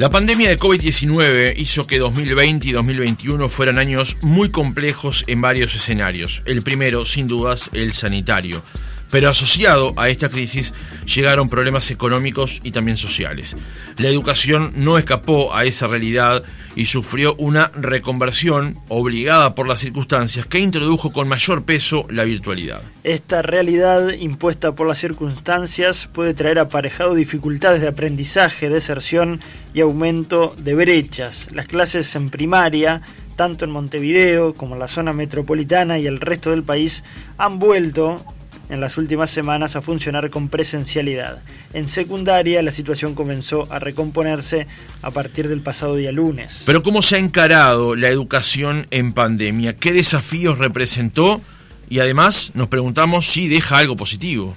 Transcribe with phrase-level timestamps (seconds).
[0.00, 5.74] La pandemia de COVID-19 hizo que 2020 y 2021 fueran años muy complejos en varios
[5.74, 6.40] escenarios.
[6.46, 8.62] El primero, sin dudas, el sanitario.
[9.10, 10.72] Pero asociado a esta crisis
[11.04, 13.56] llegaron problemas económicos y también sociales.
[13.98, 16.44] La educación no escapó a esa realidad
[16.76, 22.82] y sufrió una reconversión obligada por las circunstancias que introdujo con mayor peso la virtualidad.
[23.02, 29.40] Esta realidad impuesta por las circunstancias puede traer aparejado dificultades de aprendizaje, deserción
[29.74, 31.48] y aumento de brechas.
[31.52, 33.02] Las clases en primaria
[33.36, 37.02] tanto en Montevideo como en la zona metropolitana y el resto del país
[37.38, 38.22] han vuelto
[38.70, 41.42] en las últimas semanas a funcionar con presencialidad.
[41.74, 44.66] En secundaria la situación comenzó a recomponerse
[45.02, 46.62] a partir del pasado día lunes.
[46.64, 49.76] Pero ¿cómo se ha encarado la educación en pandemia?
[49.76, 51.40] ¿Qué desafíos representó?
[51.88, 54.54] Y además nos preguntamos si deja algo positivo.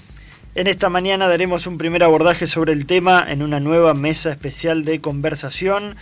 [0.56, 4.86] En esta mañana daremos un primer abordaje sobre el tema en una nueva mesa especial
[4.86, 5.96] de conversación.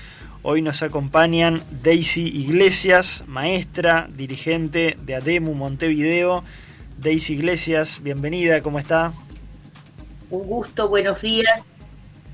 [0.44, 6.44] Hoy nos acompañan Daisy Iglesias, maestra, dirigente de ADEMU Montevideo,
[7.02, 9.12] Daisy Iglesias, bienvenida, ¿cómo está?
[10.30, 11.64] Un gusto, buenos días,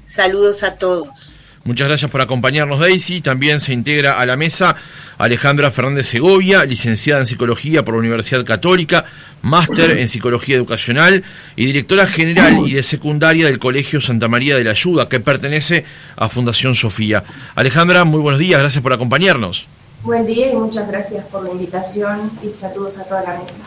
[0.06, 1.34] saludos a todos.
[1.64, 3.22] Muchas gracias por acompañarnos, Daisy.
[3.22, 4.76] También se integra a la mesa
[5.18, 9.06] Alejandra Fernández Segovia, licenciada en Psicología por la Universidad Católica,
[9.42, 11.24] máster en Psicología Educacional
[11.56, 15.86] y directora general y de secundaria del Colegio Santa María de la Ayuda, que pertenece
[16.18, 17.24] a Fundación Sofía.
[17.56, 19.68] Alejandra, muy buenos días, gracias por acompañarnos.
[20.04, 23.64] Buen día y muchas gracias por la invitación y saludos a toda la mesa.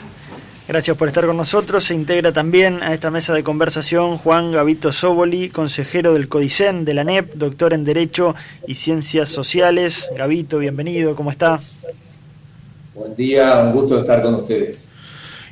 [0.70, 1.82] Gracias por estar con nosotros.
[1.82, 6.94] Se integra también a esta mesa de conversación Juan Gavito Soboli, consejero del CODICEN de
[6.94, 8.36] la NEP, doctor en Derecho
[8.68, 10.08] y Ciencias Sociales.
[10.16, 11.58] Gavito, bienvenido, ¿cómo está?
[12.94, 14.86] Buen día, un gusto estar con ustedes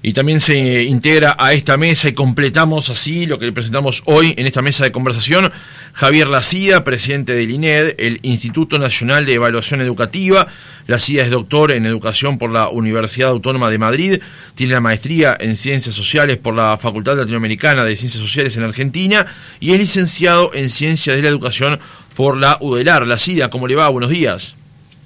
[0.03, 4.35] y también se integra a esta mesa y completamos así lo que le presentamos hoy
[4.37, 5.51] en esta mesa de conversación
[5.93, 10.47] Javier Lacida, presidente del INED, el Instituto Nacional de Evaluación Educativa.
[10.87, 14.23] Lacida es doctor en educación por la Universidad Autónoma de Madrid,
[14.55, 19.27] tiene la maestría en Ciencias Sociales por la Facultad Latinoamericana de Ciencias Sociales en Argentina
[19.61, 21.79] y es licenciado en Ciencias de la Educación
[22.15, 23.07] por la UDELAR.
[23.07, 23.89] Lacida, ¿cómo le va?
[23.89, 24.57] Buenos días.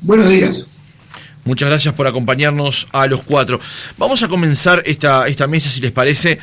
[0.00, 0.66] Buenos días.
[1.44, 3.59] Muchas gracias por acompañarnos a los cuatro.
[3.98, 6.38] Vamos a comenzar esta, esta mesa, si les parece,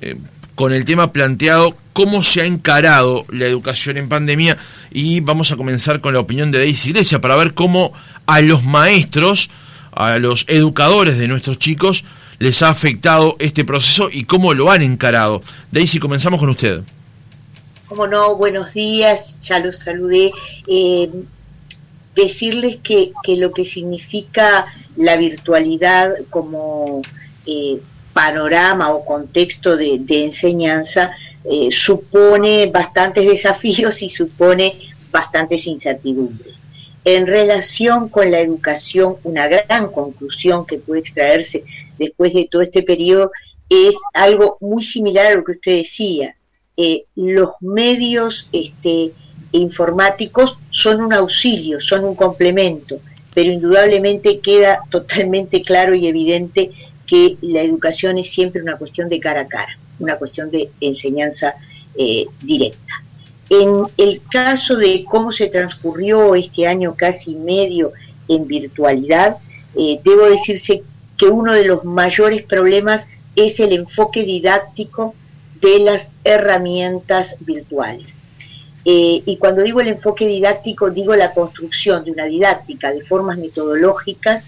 [0.00, 0.16] eh,
[0.54, 4.58] con el tema planteado, cómo se ha encarado la educación en pandemia
[4.90, 7.92] y vamos a comenzar con la opinión de Daisy Iglesia para ver cómo
[8.26, 9.48] a los maestros,
[9.92, 12.04] a los educadores de nuestros chicos,
[12.40, 15.40] les ha afectado este proceso y cómo lo han encarado.
[15.70, 16.82] Daisy, comenzamos con usted.
[17.88, 20.32] Como no, buenos días, ya los saludé.
[20.66, 21.08] Eh,
[22.16, 24.66] decirles que, lo que significa
[24.96, 27.02] la virtualidad como
[27.46, 27.78] eh,
[28.14, 31.12] panorama o contexto de, enseñanza
[31.44, 34.74] eh, supone bastantes desafíos y supone
[35.10, 36.54] bastantes incertidumbres.
[37.04, 41.64] En relación con la educación, una gran conclusión que puede extraerse
[41.98, 43.30] después de todo este periodo
[43.68, 46.34] es algo muy similar a lo que usted decía.
[46.76, 49.12] Eh, los medios este,
[49.52, 53.00] informáticos son un auxilio, son un complemento,
[53.34, 56.70] pero indudablemente queda totalmente claro y evidente
[57.06, 61.54] que la educación es siempre una cuestión de cara a cara, una cuestión de enseñanza
[61.96, 63.02] eh, directa.
[63.50, 67.92] En el caso de cómo se transcurrió este año casi medio
[68.28, 69.36] en virtualidad,
[69.76, 70.82] eh, debo decirse
[71.16, 75.14] que uno de los mayores problemas es el enfoque didáctico
[75.60, 78.16] de las herramientas virtuales.
[78.84, 83.38] Eh, y cuando digo el enfoque didáctico, digo la construcción de una didáctica de formas
[83.38, 84.46] metodológicas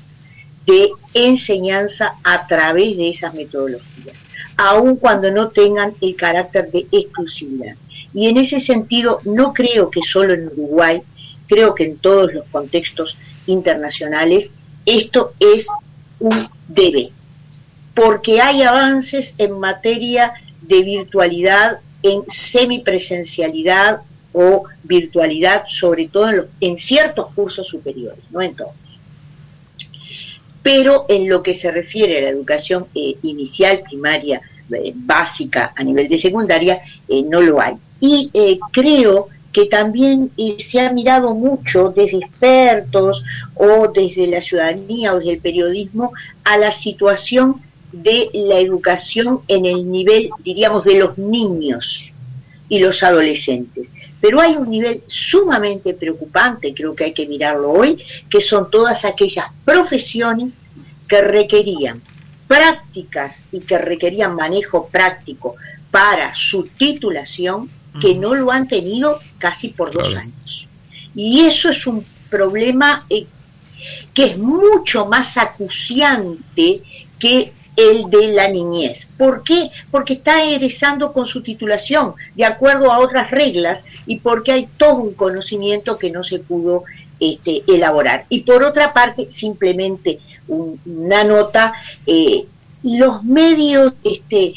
[0.67, 4.17] de enseñanza a través de esas metodologías,
[4.57, 7.77] aun cuando no tengan el carácter de exclusividad.
[8.13, 11.03] Y en ese sentido, no creo que solo en Uruguay,
[11.47, 13.17] creo que en todos los contextos
[13.47, 14.51] internacionales,
[14.85, 15.67] esto es
[16.19, 17.11] un debe,
[17.95, 24.01] porque hay avances en materia de virtualidad, en semipresencialidad
[24.33, 28.73] o virtualidad, sobre todo en, ciertos cursos superiores, no en todos.
[30.67, 34.41] Pero en lo que se refiere a la educación eh, inicial, primaria,
[34.73, 37.77] eh, básica, a nivel de secundaria, eh, no lo hay.
[38.01, 38.33] Y
[38.73, 43.23] creo que también se ha mirado mucho desde expertos
[43.55, 46.11] o desde la ciudadanía o desde el periodismo
[46.43, 47.63] a la situación
[47.93, 52.13] de la educación en el nivel, diríamos, de los niños
[52.69, 53.93] y los adolescentes.
[54.21, 59.05] Pero hay un nivel sumamente preocupante, creo que hay que mirarlo hoy, que son todas
[59.05, 60.59] aquellas profesiones
[61.07, 62.01] que requerían
[62.49, 65.57] prácticas y que requerían manejo práctico
[65.91, 67.69] para su titulación,
[68.01, 70.69] que no lo han tenido casi por dos años.
[71.15, 73.27] Y eso es un problema eh,
[74.13, 76.83] que es mucho más acuciante
[77.19, 79.07] que el de la niñez.
[79.17, 79.71] ¿Por qué?
[79.91, 84.97] Porque está egresando con su titulación de acuerdo a otras reglas y porque hay todo
[84.97, 86.85] un conocimiento que no se pudo
[87.21, 88.27] este, elaborar.
[88.29, 90.19] Y por otra parte, simplemente
[90.49, 91.75] una nota,
[92.07, 92.47] eh,
[92.83, 94.55] los medios este,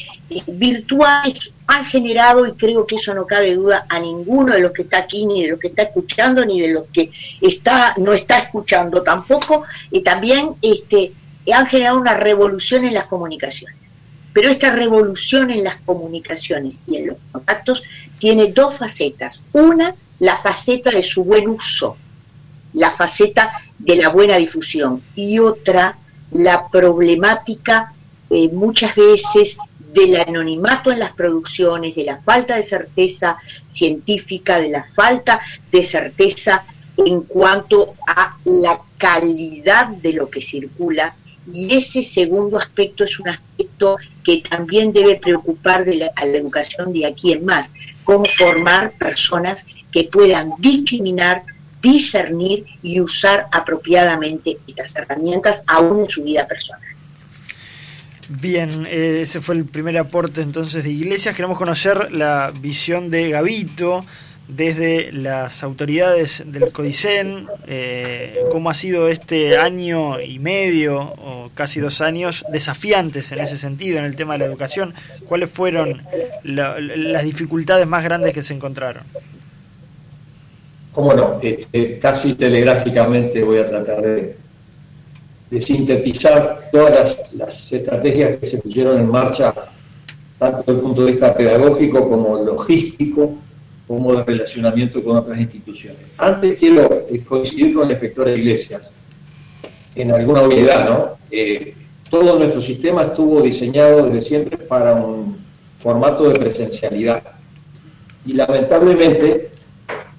[0.47, 4.83] virtuales han generado, y creo que eso no cabe duda a ninguno de los que
[4.83, 7.11] está aquí, ni de los que está escuchando, ni de los que
[7.41, 11.11] está, no está escuchando tampoco, y también este,
[11.51, 13.77] han generado una revolución en las comunicaciones.
[14.33, 17.83] Pero esta revolución en las comunicaciones y en los contactos
[18.19, 19.41] tiene dos facetas.
[19.53, 21.97] Una, la faceta de su buen uso,
[22.73, 25.97] la faceta de la buena difusión, y otra,
[26.31, 27.93] la problemática
[28.29, 29.57] eh, muchas veces
[29.93, 33.37] del anonimato en las producciones, de la falta de certeza
[33.67, 35.39] científica, de la falta
[35.71, 36.63] de certeza
[36.97, 41.15] en cuanto a la calidad de lo que circula
[41.53, 46.37] y ese segundo aspecto es un aspecto que también debe preocupar de la, a la
[46.37, 47.69] educación de aquí en más,
[48.03, 51.43] cómo formar personas que puedan discriminar,
[51.81, 56.81] discernir y usar apropiadamente estas herramientas aún en su vida personal.
[58.29, 61.35] Bien, eh, ese fue el primer aporte entonces de Iglesias.
[61.35, 64.05] Queremos conocer la visión de Gavito
[64.49, 71.79] desde las autoridades del CODICEN, eh, cómo ha sido este año y medio o casi
[71.79, 74.93] dos años desafiantes en ese sentido, en el tema de la educación.
[75.25, 76.01] ¿Cuáles fueron
[76.43, 79.03] las dificultades más grandes que se encontraron?
[80.91, 84.35] Cómo no, este, casi telegráficamente voy a tratar de,
[85.59, 89.53] sintetizar todas las, las estrategias que se pusieron en marcha,
[90.39, 93.37] tanto desde el punto de vista pedagógico como logístico,
[93.89, 96.13] como de relacionamiento con otras instituciones.
[96.19, 98.93] Antes quiero eh, coincidir con el inspector Iglesias
[99.95, 101.17] en alguna unidad, ¿no?
[101.31, 101.73] Eh,
[102.07, 105.39] todo nuestro sistema estuvo diseñado desde siempre para un
[105.77, 107.23] formato de presencialidad.
[108.27, 109.49] Y lamentablemente,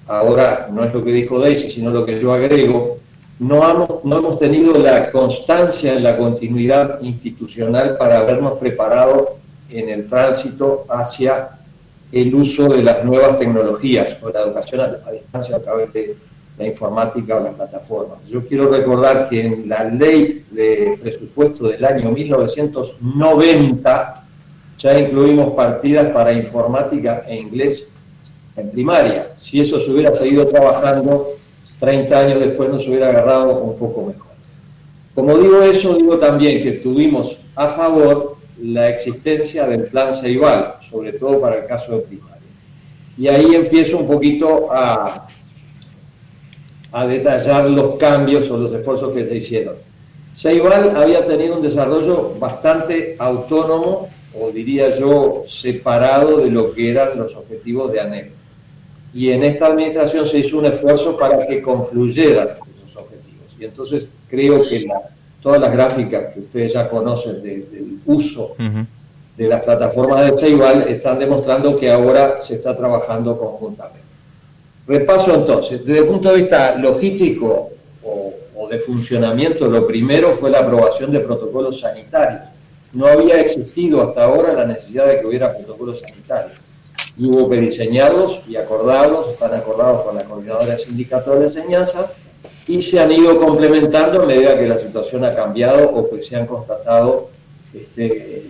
[0.05, 2.97] ahora no es lo que dijo Daisy, sino lo que yo agrego,
[3.39, 9.37] no, no hemos tenido la constancia en la continuidad institucional para habernos preparado
[9.69, 11.60] en el tránsito hacia
[12.11, 16.17] el uso de las nuevas tecnologías o la educación a, distancia a través de
[16.57, 18.27] la informática o las plataformas.
[18.27, 24.23] Yo quiero recordar que en la ley de presupuesto del año 1990
[24.77, 27.89] ya incluimos partidas para informática e inglés
[28.57, 29.29] en primaria.
[29.35, 31.29] Si eso se hubiera seguido trabajando,
[31.79, 34.31] 30 años después nos hubiera agarrado un poco mejor.
[35.15, 38.30] Como digo eso, digo también que tuvimos a favor
[38.61, 42.37] la existencia del plan Ceibal, sobre todo para el caso de primaria.
[43.17, 45.27] Y ahí empiezo un poquito a,
[46.91, 49.75] a detallar los cambios o los esfuerzos que se hicieron.
[50.33, 54.07] Ceibal había tenido un desarrollo bastante autónomo,
[54.39, 58.31] o diría yo, separado de lo que eran los objetivos de ANEP.
[59.13, 63.47] Y en esta administración se hizo un esfuerzo para que confluyeran esos objetivos.
[63.59, 65.01] Y entonces creo que la,
[65.41, 68.55] todas las gráficas que ustedes ya conocen del uso
[69.37, 74.01] de las plataformas de Ceibal están demostrando que ahora se está trabajando conjuntamente.
[74.87, 77.69] Repaso entonces, desde el punto de vista logístico
[78.03, 82.41] o, o de funcionamiento, lo primero fue la aprobación de protocolos sanitarios.
[82.93, 86.57] No había existido hasta ahora la necesidad de que hubiera protocolos sanitarios.
[87.17, 92.11] Y hubo que diseñarlos y acordarlos, están acordados con la coordinadora de sindicatos de enseñanza,
[92.67, 96.35] y se han ido complementando a medida que la situación ha cambiado o que se
[96.35, 97.29] han constatado
[97.73, 98.43] este,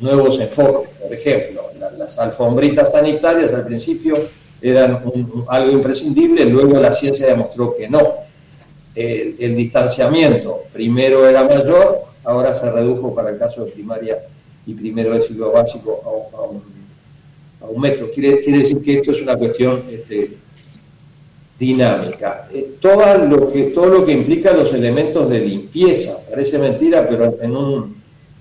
[0.00, 0.90] nuevos enfoques.
[1.00, 1.62] Por ejemplo,
[1.98, 4.16] las alfombritas sanitarias al principio
[4.62, 5.02] eran
[5.48, 8.14] algo imprescindible, luego la ciencia demostró que no.
[8.94, 14.18] El, distanciamiento primero era mayor, ahora se redujo para el caso de primaria
[14.66, 16.00] y primero de ciclo básico
[16.40, 18.10] a, un, metro.
[18.10, 20.30] Quiere, quiere decir que esto es una cuestión este,
[21.60, 22.48] dinámica.
[22.52, 27.36] Eh, todo, lo que, todo lo que implica los elementos de limpieza, parece mentira, pero
[27.40, 27.96] en un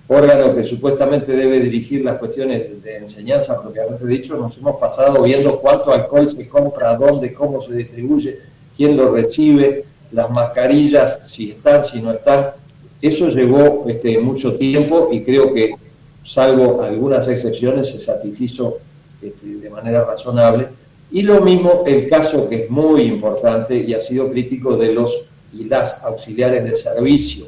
[0.07, 5.59] órgano que supuestamente debe dirigir las cuestiones de enseñanza propiamente dicho, nos hemos pasado viendo
[5.59, 8.39] cuánto alcohol se compra, dónde, cómo se distribuye,
[8.75, 9.83] quién lo recibe,
[10.13, 12.51] las mascarillas, si están, si no están.
[13.01, 15.75] Eso llevó este, mucho tiempo y creo que,
[16.23, 18.77] salvo algunas excepciones, se satisfizo
[19.21, 20.78] este, de manera razonable
[21.11, 25.25] y lo mismo el caso que es muy importante y ha sido crítico de los
[25.51, 27.47] y las auxiliares de servicio,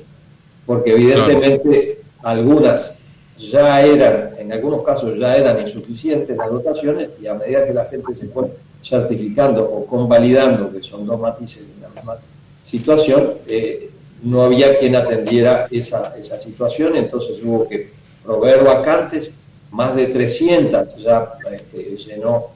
[0.66, 2.98] porque evidentemente algunas
[3.38, 7.86] ya eran, en algunos casos ya eran insuficientes las dotaciones y a medida que la
[7.86, 8.52] gente se fue
[8.82, 12.18] certificando o convalidando, que son dos matices de la misma
[12.64, 13.90] situación, eh,
[14.24, 17.90] no había quien atendiera esa, esa situación, entonces hubo que
[18.24, 19.32] proveer vacantes,
[19.72, 22.50] más de 300 ya este, llenó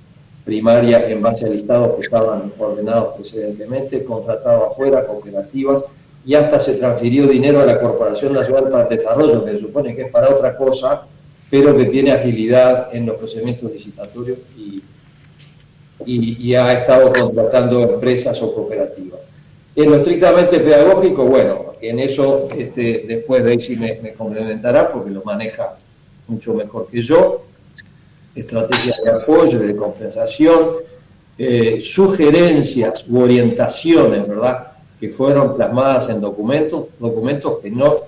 [0.45, 5.83] primaria en base a listados que estaban ordenados precedentemente, contratado afuera, cooperativas,
[6.23, 9.95] y hasta se transfirió dinero a la Corporación Nacional para el Desarrollo, que se supone
[9.95, 11.03] que es para otra cosa,
[11.49, 14.81] pero que tiene agilidad en los procedimientos licitatorios y,
[16.05, 19.21] y, ha estado contratando empresas o cooperativas.
[19.75, 25.23] En lo estrictamente pedagógico, bueno, en eso este, después Daisy me, me complementará porque lo
[25.23, 25.77] maneja
[26.27, 27.41] mucho mejor que yo.
[28.36, 30.72] Estrategias de apoyo, de compensación,
[31.38, 34.68] eh, sugerencias u orientaciones, ¿verdad?
[35.00, 38.01] que fueron plasmadas en documentos, documentos que no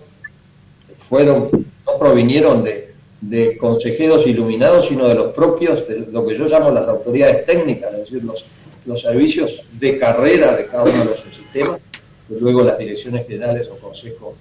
[0.96, 1.50] fueron,
[1.86, 6.72] no provinieron de, de consejeros iluminados, sino de los propios, de lo que yo llamo
[6.72, 8.46] las autoridades técnicas, es decir, los,
[8.86, 11.80] los servicios de carrera de cada uno de los sistemas,
[12.28, 14.36] que luego las direcciones generales o consejos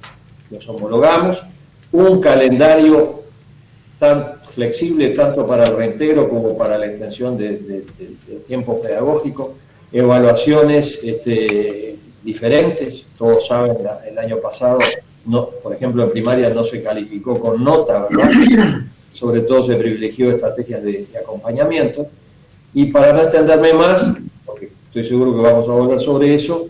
[0.50, 1.42] los homologamos,
[1.92, 3.22] un calendario
[3.98, 7.84] tan flexible tanto para el reintegro como para la extensión del
[8.46, 9.54] tiempo pedagógico,
[9.92, 13.06] evaluaciones este, diferentes.
[13.16, 13.76] Todos saben,
[14.08, 14.78] el año pasado,
[15.24, 18.30] no, por ejemplo, en primaria no se calificó con nota, ¿verdad?
[19.10, 22.06] Sobre todo se privilegió estrategias de, acompañamiento.
[22.74, 24.12] Y para no extenderme más,
[24.44, 26.66] porque estoy seguro que vamos a volver sobre eso,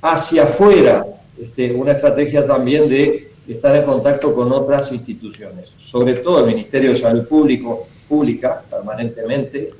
[0.00, 1.04] hacia afuera,
[1.38, 6.90] este, una estrategia también de estar en contacto con otras instituciones, sobre todo el Ministerio
[6.90, 9.70] de Salud Público, Pública, permanentemente,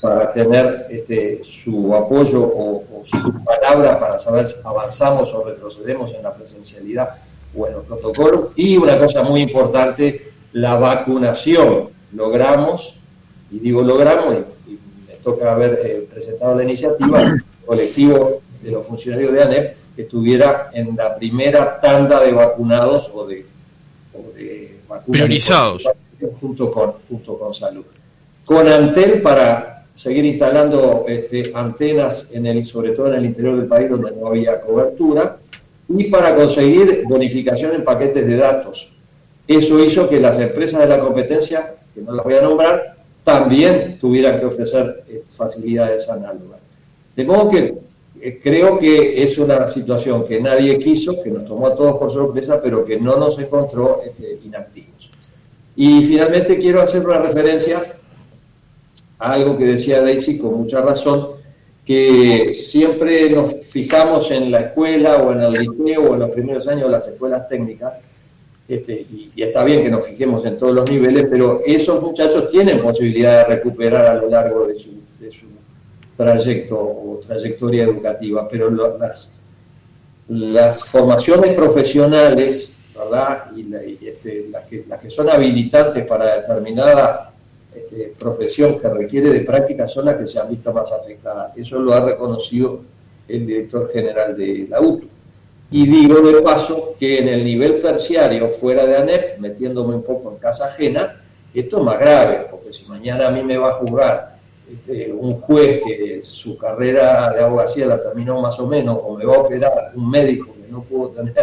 [0.00, 6.22] para tener este, su apoyo o, su palabra para saber si avanzamos o retrocedemos en
[6.22, 7.10] la presencialidad
[7.56, 8.50] o en los protocolos.
[8.56, 11.90] Y una cosa muy importante, la vacunación.
[12.12, 12.96] Logramos,
[13.50, 18.86] y digo logramos, y, me toca haber eh, presentado la iniciativa, el colectivo de los
[18.86, 23.46] funcionarios de ANEP, estuviera en la primera tanda de vacunados o de,
[25.10, 25.88] priorizados
[26.40, 27.84] junto con, junto con salud.
[28.44, 33.66] Con Antel para seguir instalando este, antenas, en el, sobre todo en el interior del
[33.66, 35.38] país donde no había cobertura,
[35.88, 38.92] y para conseguir bonificación en paquetes de datos.
[39.48, 43.98] Eso hizo que las empresas de la competencia, que no las voy a nombrar, también
[43.98, 46.60] tuvieran que ofrecer eh, facilidades análogas.
[47.14, 47.74] De modo que
[48.42, 52.60] creo que es una situación que nadie quiso, que nos tomó a todos por sorpresa,
[52.62, 55.10] pero que no nos encontró este, inactivos.
[55.76, 57.82] Y finalmente quiero hacer una referencia
[59.18, 61.28] algo que decía Daisy con mucha razón,
[61.84, 66.66] que siempre nos fijamos en la escuela o en el liceo o en los primeros
[66.66, 67.94] años de las escuelas técnicas,
[68.68, 72.80] este, y, está bien que nos fijemos en todos los niveles, pero esos muchachos tienen
[72.80, 75.46] posibilidad de recuperar a lo largo de su, de su
[76.16, 79.32] trayecto o trayectoria educativa, pero las,
[80.84, 83.50] formaciones profesionales, ¿verdad?
[83.54, 87.32] Y, este, las, que, las que son habilitantes para determinada
[87.74, 91.56] este, profesión que requiere de práctica son las que se han visto más afectadas.
[91.56, 92.80] Eso lo ha reconocido
[93.28, 95.08] el director general de la UTU.
[95.70, 100.30] Y digo de paso que en el nivel terciario, fuera de ANEP, metiéndome un poco
[100.30, 101.20] en casa ajena,
[101.52, 104.35] esto es más grave, porque si mañana a mí me va a juzgar
[104.72, 109.24] este, un juez que su carrera de abogacía la terminó más o menos, o me
[109.24, 111.34] va a operar un médico que no pudo tener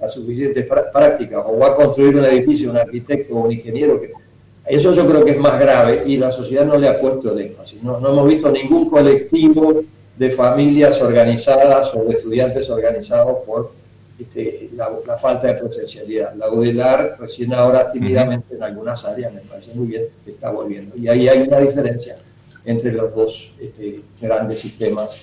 [0.00, 4.12] la suficiente práctica, o va a construir un edificio un arquitecto o un ingeniero que
[4.66, 7.40] eso yo creo que es más grave y la sociedad no le ha puesto el
[7.40, 7.82] énfasis.
[7.82, 9.82] No, hemos visto ningún colectivo
[10.16, 13.72] de familias organizadas o de estudiantes organizados por
[14.20, 16.34] este, la, falta de presencialidad.
[16.34, 20.96] La UDELAR recién ahora tímidamente en algunas áreas, me parece muy bien, está volviendo.
[20.96, 22.14] Y ahí hay una diferencia
[22.64, 25.20] entre los dos este, grandes sistemas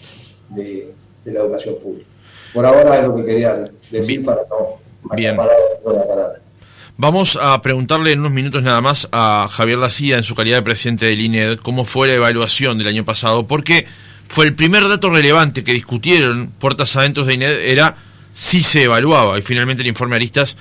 [0.50, 0.94] de,
[1.26, 2.08] la educación pública.
[2.54, 5.38] Por ahora es lo que quería decir para no bien.
[5.38, 6.42] la palabra.
[6.98, 10.64] Vamos a preguntarle en unos minutos nada más a Javier Lacía, en su calidad de
[10.64, 13.88] presidente del INED, cómo fue la evaluación del año pasado, porque
[14.28, 17.96] fue el primer dato relevante que discutieron puertas adentro de INED, era
[18.34, 20.58] si se evaluaba, y finalmente el informe Aristas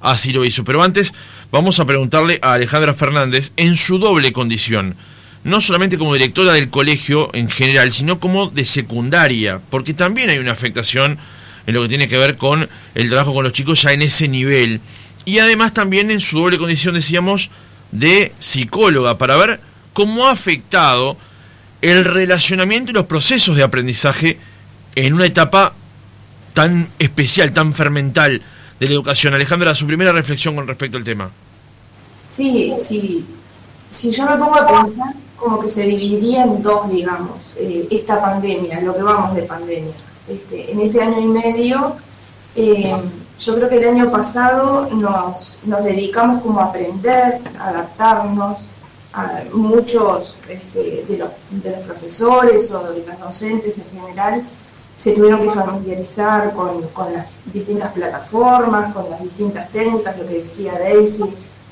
[0.00, 0.64] así lo hizo.
[0.64, 1.14] Pero antes,
[1.50, 4.94] vamos a preguntarle a Alejandra Fernández en su doble condición,
[5.44, 10.38] no solamente como directora del colegio en general, sino como de secundaria, porque también hay
[10.38, 11.18] una afectación
[11.66, 14.28] en lo que tiene que ver con el trabajo con los chicos ya en ese
[14.28, 14.80] nivel
[15.28, 17.50] y además también en su doble condición, decíamos,
[17.92, 19.60] de psicóloga, para ver
[19.92, 21.18] cómo ha afectado
[21.82, 24.38] el relacionamiento y los procesos de aprendizaje
[24.94, 25.74] en una etapa
[26.54, 28.40] tan especial, tan fermental
[28.80, 29.34] de la educación.
[29.34, 31.30] Alejandra, su primera reflexión con respecto al tema.
[32.26, 33.26] Sí, sí.
[33.90, 38.20] Si yo me pongo a pensar, como que se dividiría en dos, digamos, eh, esta
[38.20, 39.94] pandemia, lo que vamos de pandemia.
[40.28, 41.96] Este, en este año y medio,
[42.56, 42.94] eh,
[43.38, 48.68] yo creo que el año pasado nos, nos dedicamos como a aprender, a adaptarnos,
[49.52, 54.44] muchos este, de, los, de los profesores o de los docentes en general
[54.96, 60.40] se tuvieron que familiarizar con, con, las distintas plataformas, con las distintas técnicas, lo que
[60.40, 61.24] decía Daisy,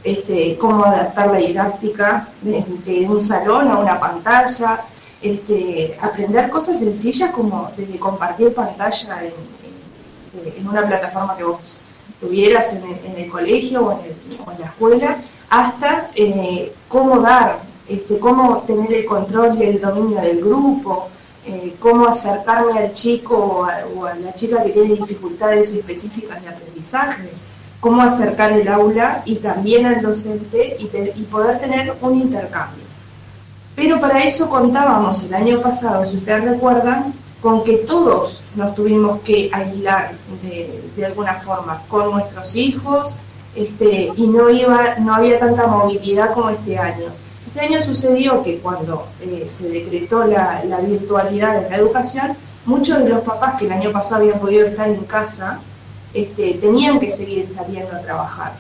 [0.07, 4.81] este, cómo adaptar la didáctica de, de un salón a una pantalla,
[5.21, 11.77] este, aprender cosas sencillas como desde compartir pantalla en, una plataforma que vos
[12.21, 15.17] tuvieras en el, colegio o en, la escuela,
[15.49, 17.59] hasta eh, cómo dar,
[17.89, 21.09] este, cómo tener el control y el dominio del grupo,
[21.47, 27.31] eh, cómo acercarme al chico o a, la chica que tiene dificultades específicas de aprendizaje,
[27.81, 32.85] cómo acercar el aula y también al docente y, te, y poder tener un intercambio.
[33.75, 39.21] Pero para eso contábamos el año pasado, si ustedes recuerdan, con que todos nos tuvimos
[39.21, 43.15] que aislar de, de alguna forma con nuestros hijos
[43.57, 47.07] este, y no, iba, no había tanta movilidad como este año.
[47.47, 52.99] Este año sucedió que cuando eh, se decretó la, la, virtualidad de la educación, muchos
[52.99, 55.61] de los papás que el año pasado habían podido estar en casa
[56.17, 58.55] este, tenían que seguir saliendo a trabajar.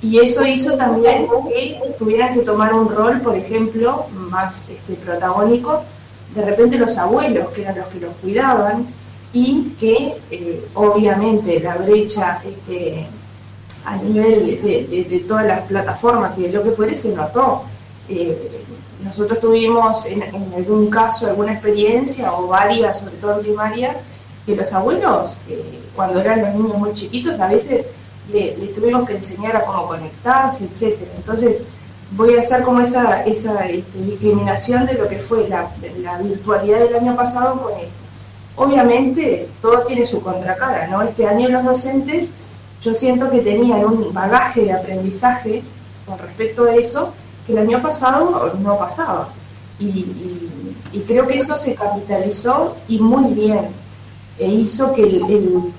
[0.00, 5.82] Y eso hizo también que tuvieran que tomar un rol, por ejemplo, más este, protagónico,
[6.34, 8.86] de repente los abuelos, que eran los que los cuidaban,
[9.32, 13.06] y que eh, obviamente la brecha este,
[13.84, 17.64] a nivel de, todas las plataformas y de lo que fuere se notó.
[18.08, 18.64] Eh,
[19.02, 23.96] nosotros tuvimos en, en, algún caso alguna experiencia o varias, sobre todo en primaria,
[24.46, 27.84] que los abuelos, eh, cuando eran los niños muy chiquitos, a veces
[28.32, 31.10] le, les tuvimos que enseñar a cómo conectarse, etcétera.
[31.16, 31.64] Entonces,
[32.12, 35.68] voy a hacer como esa, esa este, discriminación de lo que fue la,
[36.22, 37.90] virtualidad del año pasado con esto.
[38.54, 41.02] Obviamente, todo tiene su contracara, ¿no?
[41.02, 42.34] Este año los docentes,
[42.80, 45.62] yo siento que tenían un bagaje de aprendizaje
[46.06, 47.12] con respecto a eso
[47.46, 49.28] que el año pasado no pasaba.
[49.78, 53.68] Y creo que eso se capitalizó y muy bien
[54.38, 55.72] e hizo que el, el,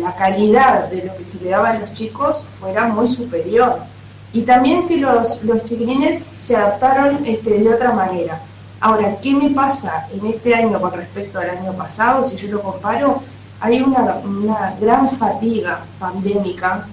[0.00, 3.78] la calidad de lo que se le daba a los chicos fuera muy superior.
[4.32, 8.40] Y también que los, los chiquilines se adaptaron este, de otra manera.
[8.80, 12.22] Ahora, ¿qué me pasa en este año con respecto al año pasado?
[12.22, 13.22] Si yo lo comparo,
[13.60, 16.86] hay una, una gran fatiga pandémica,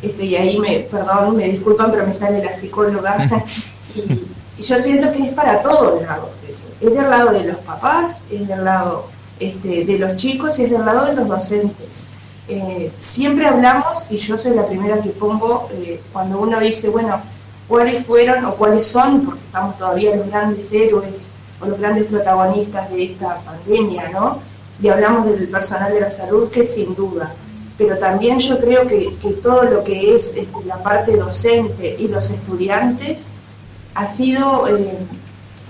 [0.00, 3.18] este, y ahí me, perdón, me disculpan, pero me sale la psicóloga,
[3.94, 4.00] y,
[4.56, 6.68] y yo siento que es para todos lados eso.
[6.80, 9.06] Es del lado de los papás, es del lado
[9.40, 12.04] este, de los chicos y es del lado de los docentes.
[12.48, 17.20] Eh, siempre hablamos, y yo soy la primera que pongo, eh, cuando uno dice, bueno,
[17.68, 22.90] cuáles fueron o cuáles son, porque estamos todavía los grandes héroes o los grandes protagonistas
[22.90, 24.38] de esta pandemia, ¿no?
[24.80, 27.34] Y hablamos del personal de la salud, que sin duda,
[27.76, 32.08] pero también yo creo que, que todo lo que es este, la parte docente y
[32.08, 33.28] los estudiantes
[33.94, 34.96] ha sido eh,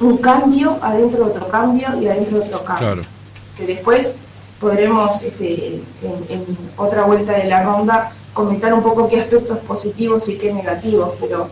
[0.00, 2.92] un cambio adentro de otro cambio y adentro de otro cambio.
[2.92, 3.17] Claro
[3.58, 4.18] que después
[4.60, 10.28] podremos este, en, en, otra vuelta de la ronda comentar un poco qué aspectos positivos
[10.28, 11.48] y qué negativos, pero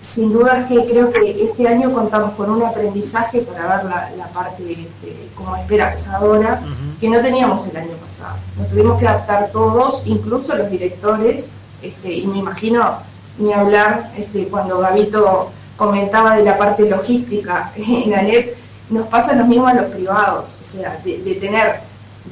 [0.00, 4.10] sin duda es que creo que este año contamos con un aprendizaje para ver la,
[4.16, 6.98] la parte este, como esperanzadora uh -huh.
[7.00, 8.36] que no teníamos el año pasado.
[8.58, 11.50] Nos tuvimos que adaptar todos, incluso los directores,
[11.82, 12.98] este, y me imagino
[13.38, 18.56] ni hablar este, cuando Gabito comentaba de la parte logística en ANEP,
[18.90, 21.80] nos pasa lo mismo a los privados, o sea, de, de tener,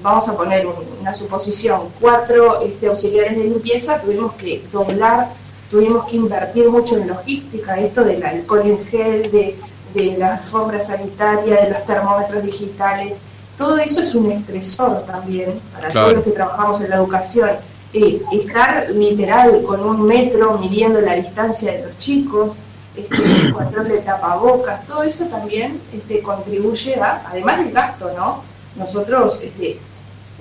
[0.02, 5.28] vamos a poner un, una suposición, cuatro este, auxiliares de limpieza, tuvimos que doblar,
[5.70, 9.56] tuvimos que invertir mucho en logística, esto del alcohol en gel, de,
[9.94, 13.20] de la alfombra sanitaria, de los termómetros digitales,
[13.60, 16.06] todo eso es un estresor también para claro.
[16.06, 17.50] todos los que trabajamos en la educación.
[17.92, 22.60] Eh, estar literal con un metro midiendo la distancia de los chicos,
[22.96, 28.42] este, el control de tapabocas, todo eso también este, contribuye a, además del gasto, ¿no?
[28.76, 29.78] Nosotros, este,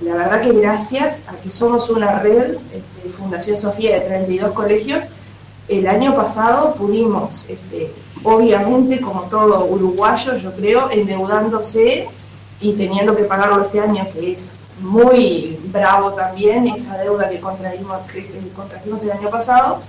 [0.02, 5.04] la verdad que gracias a que somos una red, este, Fundación Sofía de 32 colegios,
[5.68, 7.92] el año pasado pudimos, este,
[8.24, 12.08] obviamente, como todo uruguayo, yo creo, endeudándose
[12.60, 18.00] y teniendo que pagarlo este año, que es muy bravo también, esa deuda que contrajimos,
[18.12, 19.80] que contrajimos el año pasado,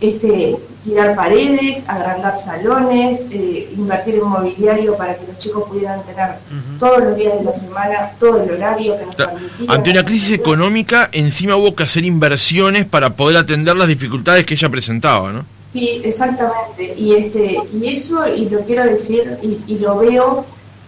[0.00, 6.30] este, tirar paredes, agrandar salones, eh, invertir en mobiliario para que los chicos pudieran tener
[6.30, 6.78] uh -huh.
[6.78, 9.74] todos los días de la semana todo el horario que nos permitía.
[9.74, 14.54] Ante una crisis económica, encima hubo que hacer inversiones para poder atender las dificultades que
[14.54, 15.44] ella presentaba, ¿no?
[15.72, 16.94] Sí, exactamente.
[16.96, 20.46] Y este y eso y lo quiero decir y, lo veo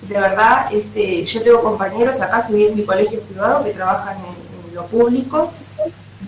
[0.08, 0.72] de verdad.
[0.72, 4.86] Este, yo tengo compañeros acá, si bien en mi colegio privado, que trabajan en, lo
[4.86, 5.50] público.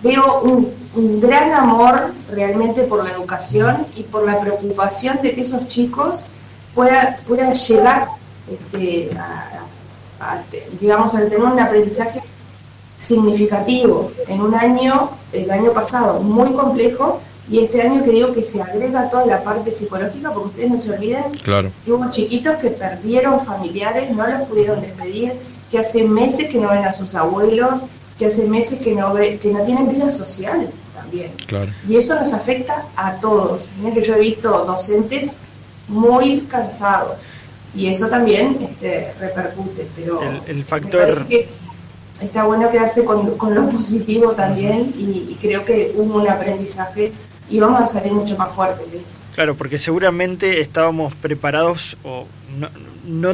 [0.03, 0.83] Veo un,
[1.19, 6.23] gran amor realmente por la educación y por la preocupación de que esos chicos
[6.75, 8.09] puedan, puedan llegar
[8.51, 10.41] este, a,
[10.79, 12.21] digamos, a tener un aprendizaje
[12.97, 18.43] significativo en un año, el año pasado, muy complejo, y este año que digo que
[18.43, 21.71] se agrega toda la parte psicológica, porque ustedes no se olviden claro.
[21.83, 25.33] que hubo chiquitos que perdieron familiares, no los pudieron despedir,
[25.69, 27.81] que hace meses que no ven a sus abuelos,
[28.23, 31.29] que hace meses que no, ve, que no tienen vida social también.
[31.45, 31.69] Claro.
[31.89, 33.67] Y eso nos afecta a todos.
[33.77, 35.35] Miren que yo he visto docentes
[35.89, 37.17] muy cansados
[37.75, 41.27] y eso también este, repercute, pero el, factor...
[41.27, 41.45] que
[42.21, 47.11] está bueno quedarse con, con lo positivo también y, y creo que hubo un aprendizaje
[47.49, 48.87] y vamos a salir mucho más fuertes.
[49.35, 52.25] Claro, porque seguramente estábamos preparados, o
[52.57, 52.69] no,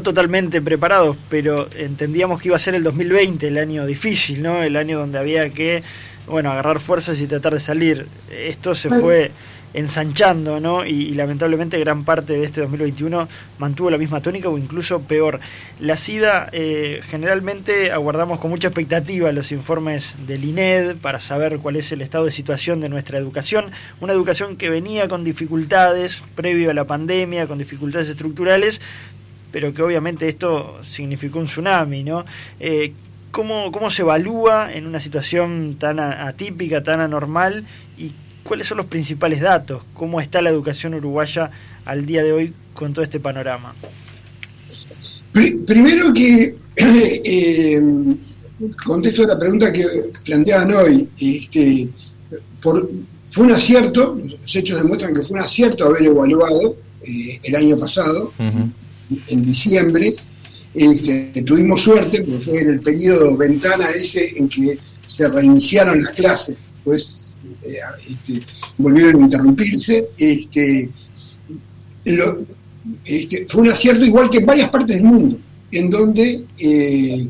[0.02, 4.64] totalmente preparados, pero entendíamos que iba a ser el 2020 el año difícil, ¿no?
[4.64, 5.84] El año donde había que,
[6.28, 8.08] bueno, agarrar fuerzas y tratar de salir.
[8.32, 9.32] Esto se fue
[9.74, 10.86] ensanchando, ¿no?
[10.86, 13.28] Y, lamentablemente gran parte de este 2021
[13.60, 15.40] mantuvo la misma tónica o incluso peor.
[15.80, 21.76] La SIDA, eh, generalmente aguardamos con mucha expectativa los informes del INED para saber cuál
[21.76, 23.66] es el estado de situación de nuestra educación,
[24.00, 28.82] una educación que venía con dificultades previo a la pandemia, con dificultades estructurales,
[29.52, 32.26] pero que obviamente esto significó un tsunami, ¿no?
[32.60, 32.94] Eh,
[33.32, 37.66] ¿cómo, ¿Cómo se evalúa en una situación tan atípica, tan anormal
[37.98, 38.12] y
[38.50, 39.84] ¿Cuáles son los principales datos?
[39.94, 41.52] ¿Cómo está la educación uruguaya
[41.86, 43.76] al día de hoy con todo este panorama?
[45.32, 47.80] Primero que, eh,
[48.84, 49.86] contesto a la pregunta que
[50.26, 51.90] planteaban hoy, este,
[52.60, 52.90] por,
[53.30, 57.78] fue un acierto, los hechos demuestran que fue un acierto haber evaluado eh, el año
[57.78, 58.34] pasado,
[59.28, 60.16] en diciembre.
[60.74, 66.12] Este, tuvimos suerte, porque fue en el periodo ventana ese en que se reiniciaron las
[66.12, 67.36] clases, pues
[68.78, 70.10] volvieron a interrumpirse.
[70.18, 70.90] Este,
[73.06, 75.38] este, fue un acierto igual que en varias partes del mundo,
[75.72, 77.28] en donde eh,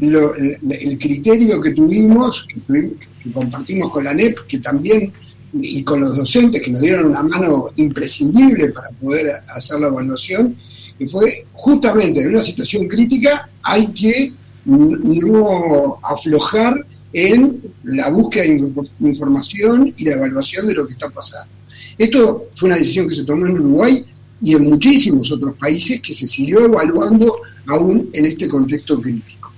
[0.00, 2.92] el criterio que tuvimos, que,
[3.32, 5.12] compartimos con la NEP, que también,
[5.54, 10.56] y con los docentes que nos dieron una mano imprescindible para poder hacer la evaluación,
[10.98, 14.32] que fue justamente en una situación crítica hay que
[14.64, 21.52] no aflojar en la búsqueda de información y la evaluación de lo que está pasando.
[21.98, 24.04] Esto fue una decisión que se tomó en Uruguay
[24.42, 27.36] y en muchísimos otros países que se siguió evaluando
[27.66, 29.52] aún en este contexto crítico.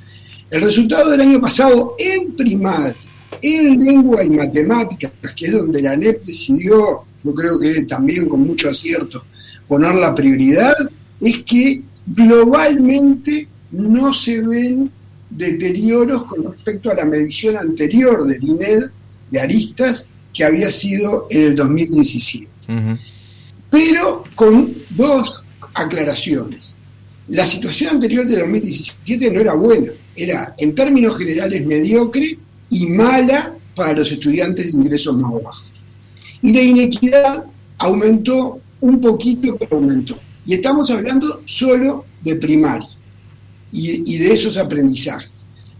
[0.50, 2.94] El resultado del año pasado en primaria,
[3.44, 8.40] en lengua y matemáticas, que es donde la NEP decidió, yo creo que también con
[8.40, 9.24] mucho acierto,
[9.68, 10.74] poner la prioridad,
[11.20, 14.90] es que globalmente no se ven
[15.28, 18.85] deterioros con respecto a la medición anterior del INED
[19.30, 22.48] de aristas que había sido en el 2017.
[23.70, 26.74] Pero con dos aclaraciones.
[27.28, 32.38] La situación anterior de 2017 no era buena, era en términos generales mediocre
[32.74, 35.64] y mala para los estudiantes de ingresos más bajos.
[36.42, 37.44] Y la inequidad
[37.78, 40.18] aumentó un poquito, pero aumentó.
[40.44, 42.88] Y estamos hablando solo de primaria
[43.70, 45.30] y, de esos aprendizajes.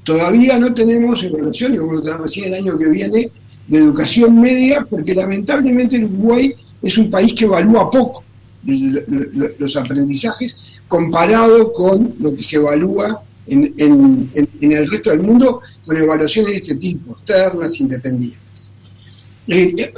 [0.05, 3.31] Todavía no tenemos evaluación, y vamos a recién el año que viene,
[3.67, 8.23] de educación media, porque lamentablemente el Uruguay es un país que evalúa poco
[8.67, 14.31] los aprendizajes comparado con lo que se evalúa en,
[14.61, 18.41] el resto del mundo con evaluaciones de este tipo, externas, independientes.
[19.47, 19.93] Eh,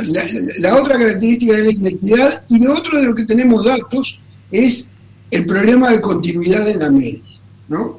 [0.59, 4.91] la, otra característica de la inequidad y lo otro de lo que tenemos datos es
[5.31, 7.21] el problema de continuidad en la media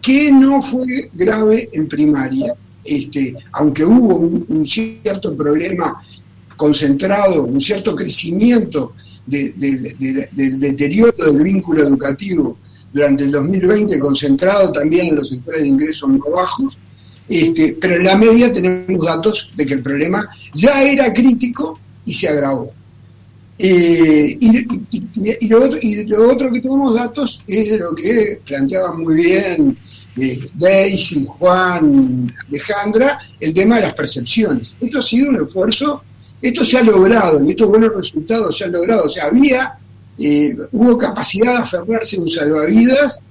[0.01, 6.01] que no fue grave en primaria, este, aunque hubo un, cierto problema
[6.55, 8.93] concentrado, un cierto crecimiento
[9.25, 9.53] del
[10.60, 12.57] deterioro del vínculo educativo
[12.97, 16.77] durante el 2020, concentrado también en los sectores de ingresos más bajos,
[17.29, 22.13] este, pero en la media tenemos datos de que el problema ya era crítico y
[22.13, 22.71] se agravó.
[23.60, 29.77] Eh, y, lo otro, que tenemos datos es de lo que planteaba muy bien
[30.15, 34.75] eh, Daisy, Juan, Alejandra, el tema de las percepciones.
[34.79, 36.03] Esto ha sido un esfuerzo,
[36.41, 39.05] esto se ha logrado y estos buenos resultados se han logrado.
[39.05, 39.77] O sea, había,
[40.17, 43.21] eh, hubo capacidad de aferrarse a un salvavidas,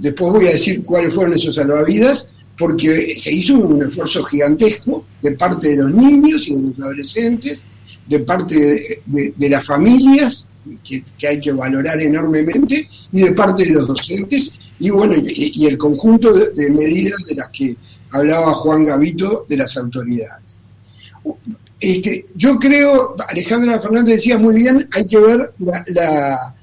[0.00, 5.32] después voy a decir cuáles fueron esos salvavidas, porque se hizo un esfuerzo gigantesco de
[5.32, 7.64] parte de los niños y de los adolescentes
[8.08, 10.48] de parte de, las familias,
[10.82, 15.76] que, hay que valorar enormemente, y de parte de los docentes, y bueno, y, el
[15.76, 17.76] conjunto de, medidas de las que
[18.10, 20.58] hablaba Juan Gavito de las autoridades.
[21.80, 26.54] Este, yo creo, Alejandra Fernández decía muy bien, hay que ver la,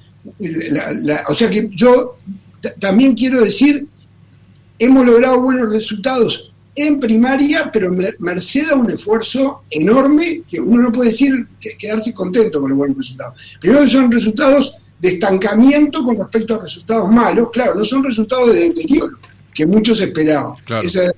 [1.28, 2.18] o sea que yo
[2.80, 3.88] también quiero decir,
[4.78, 10.92] hemos logrado buenos resultados en primaria, pero merced a un esfuerzo enorme que uno no
[10.92, 13.40] puede decir que quedarse contento con los buenos resultados.
[13.62, 18.60] Primero son resultados de estancamiento con respecto a resultados malos, claro, no son resultados de
[18.60, 19.18] deterioro,
[19.54, 20.54] que muchos esperaban.
[20.84, 21.14] Esa,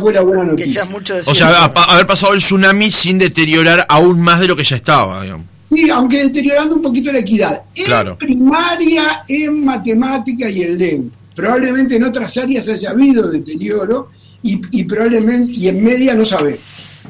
[0.00, 0.88] fue la buena noticia.
[1.26, 5.22] O sea, haber pasado el tsunami sin deteriorar aún más de lo que ya estaba,
[5.22, 5.46] digamos.
[5.68, 7.62] Sí, aunque deteriorando un poquito la equidad.
[7.74, 11.12] En primaria, en matemática y el DEN.
[11.36, 14.10] Probablemente en otras áreas haya habido deterioro,
[14.42, 16.58] y, probablemente, y en media no sabe.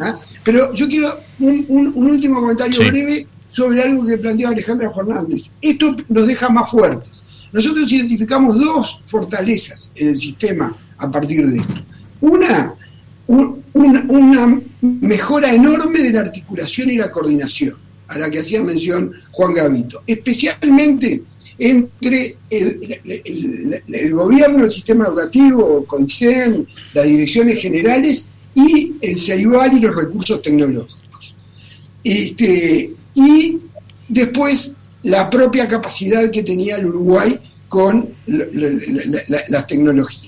[0.00, 0.18] ¿ah?
[0.42, 5.52] Pero yo quiero un, último comentario breve sobre algo que planteó Alejandra Fernández.
[5.60, 7.24] Esto nos deja más fuertes.
[7.52, 11.74] Nosotros identificamos dos fortalezas en el sistema a partir de esto.
[12.20, 12.74] Una,
[13.26, 17.76] una mejora enorme de la articulación y la coordinación,
[18.08, 21.22] a la que hacía mención Juan Gavito, especialmente
[21.58, 29.94] entre el, gobierno, el sistema educativo, CONICEN, las direcciones generales y el CEIBAL y los
[29.94, 31.34] recursos tecnológicos.
[32.04, 33.58] Este, y
[34.08, 40.27] después la propia capacidad que tenía el Uruguay con las tecnologías.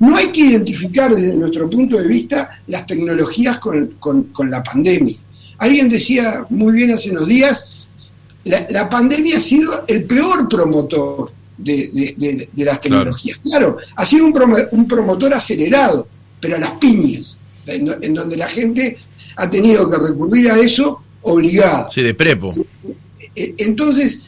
[0.00, 5.16] No hay que identificar desde nuestro punto de vista las tecnologías con, con la pandemia.
[5.58, 7.78] Alguien decía muy bien hace unos días,
[8.44, 13.38] la, pandemia ha sido el peor promotor de, las tecnologías.
[13.38, 13.78] Claro.
[13.96, 16.06] ha sido un, promotor acelerado,
[16.40, 18.96] pero a las piñas, en, donde la gente
[19.36, 21.90] ha tenido que recurrir a eso obligado.
[21.90, 22.54] Sí, de prepo.
[23.34, 24.24] E, entonces,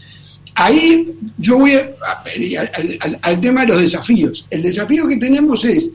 [0.55, 1.73] ahí yo voy
[3.23, 4.47] al tema de los desafíos.
[4.51, 5.95] El desafío que tenemos es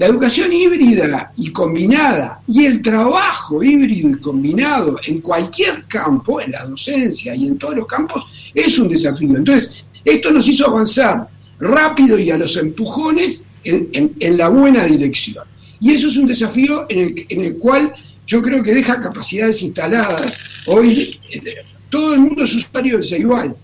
[0.00, 6.52] la educación híbrida y combinada y el trabajo híbrido y combinado en cualquier campo, en
[6.52, 9.36] la docencia y en todos los campos, es un desafío.
[9.36, 15.44] Entonces, esto nos hizo avanzar rápido y a los empujones en, la buena dirección.
[15.80, 17.92] Y eso es un desafío en el, cual
[18.26, 20.64] yo creo que deja capacidades instaladas.
[20.66, 21.56] Hoy este,
[21.90, 23.54] todo el mundo es usuario Ceibal.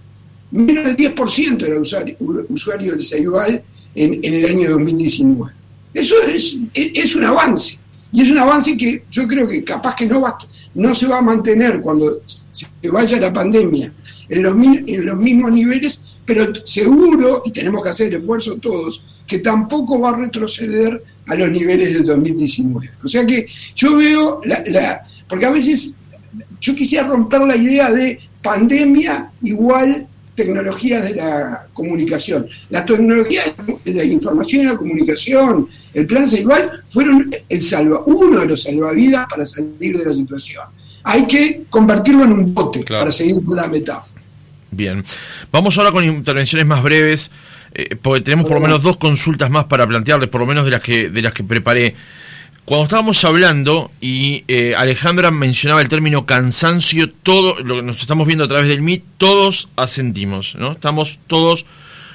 [0.57, 1.79] Menos del 10% era
[2.49, 3.62] usuario, del Ceibal
[3.95, 5.53] en, en el año 2019.
[5.92, 7.79] Eso es, es, un avance.
[8.12, 10.37] Y es un avance que yo creo que capaz que no, va,
[10.75, 13.92] no se va a mantener cuando se vaya la pandemia
[14.29, 19.38] en los, en los mismos niveles, pero seguro, y tenemos que hacer esfuerzo todos, que
[19.38, 22.90] tampoco va a retroceder a los niveles del 2019.
[23.05, 25.95] O sea que yo veo, la, la, porque a veces
[26.61, 32.46] yo quisiera romper la idea de pandemia igual tecnologías de la comunicación.
[32.68, 33.46] Las tecnologías
[33.85, 38.62] de la información y la comunicación, el plan Ceibal, fueron el salva, uno de los
[38.62, 40.64] salvavidas para salir de la situación.
[41.03, 44.20] Hay que convertirlo en un bote para seguir con la metáfora.
[44.70, 45.03] Bien,
[45.51, 47.31] vamos ahora con intervenciones más breves,
[47.72, 50.72] eh, porque tenemos por lo menos dos consultas más para plantearles, por lo menos de
[50.72, 51.94] las que, de las que preparé.
[52.66, 58.26] Cuando estábamos hablando y eh, Alejandra mencionaba el término cansancio, todo lo que nos estamos
[58.26, 60.72] viendo a través del MIT, todos asentimos, ¿no?
[60.72, 61.64] Estamos todos,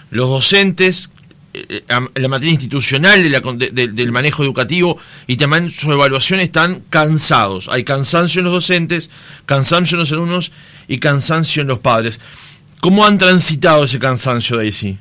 [0.09, 1.09] los docentes,
[1.53, 7.69] eh, la materia institucional del manejo educativo y también su evaluación están cansados.
[7.69, 9.09] Hay cansancio en los docentes,
[9.45, 10.51] cansancio en los alumnos
[10.89, 12.19] y cansancio en los padres.
[12.81, 14.99] ¿Cómo han transitado ese cansancio, Daisy?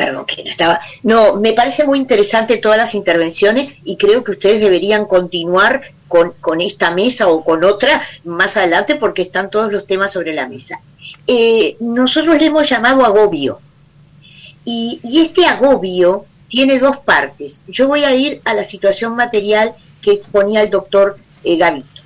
[0.00, 0.80] Perdón, que no estaba.
[1.02, 6.32] No, me parece muy interesante todas las intervenciones y creo que ustedes deberían continuar con,
[6.40, 10.48] con esta mesa o con otra más adelante porque están todos los temas sobre la
[10.48, 10.80] mesa.
[11.26, 13.60] Eh, nosotros le hemos llamado agobio
[14.64, 17.60] y, este agobio tiene dos partes.
[17.68, 22.00] Yo voy a ir a la situación material que exponía el doctor eh, Gavito.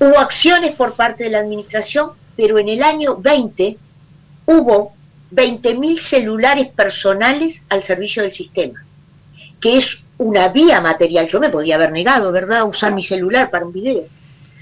[0.00, 3.78] Hubo acciones por parte de la administración, pero en el año 20
[4.46, 4.94] hubo
[5.32, 8.84] 20.000 celulares personales al servicio del sistema,
[9.60, 11.26] que es una vía material.
[11.28, 14.04] Yo me podía haber negado, ¿verdad?, usar mi celular para un video,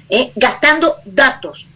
[0.08, 0.30] ¿eh?
[0.36, 1.66] gastando datos.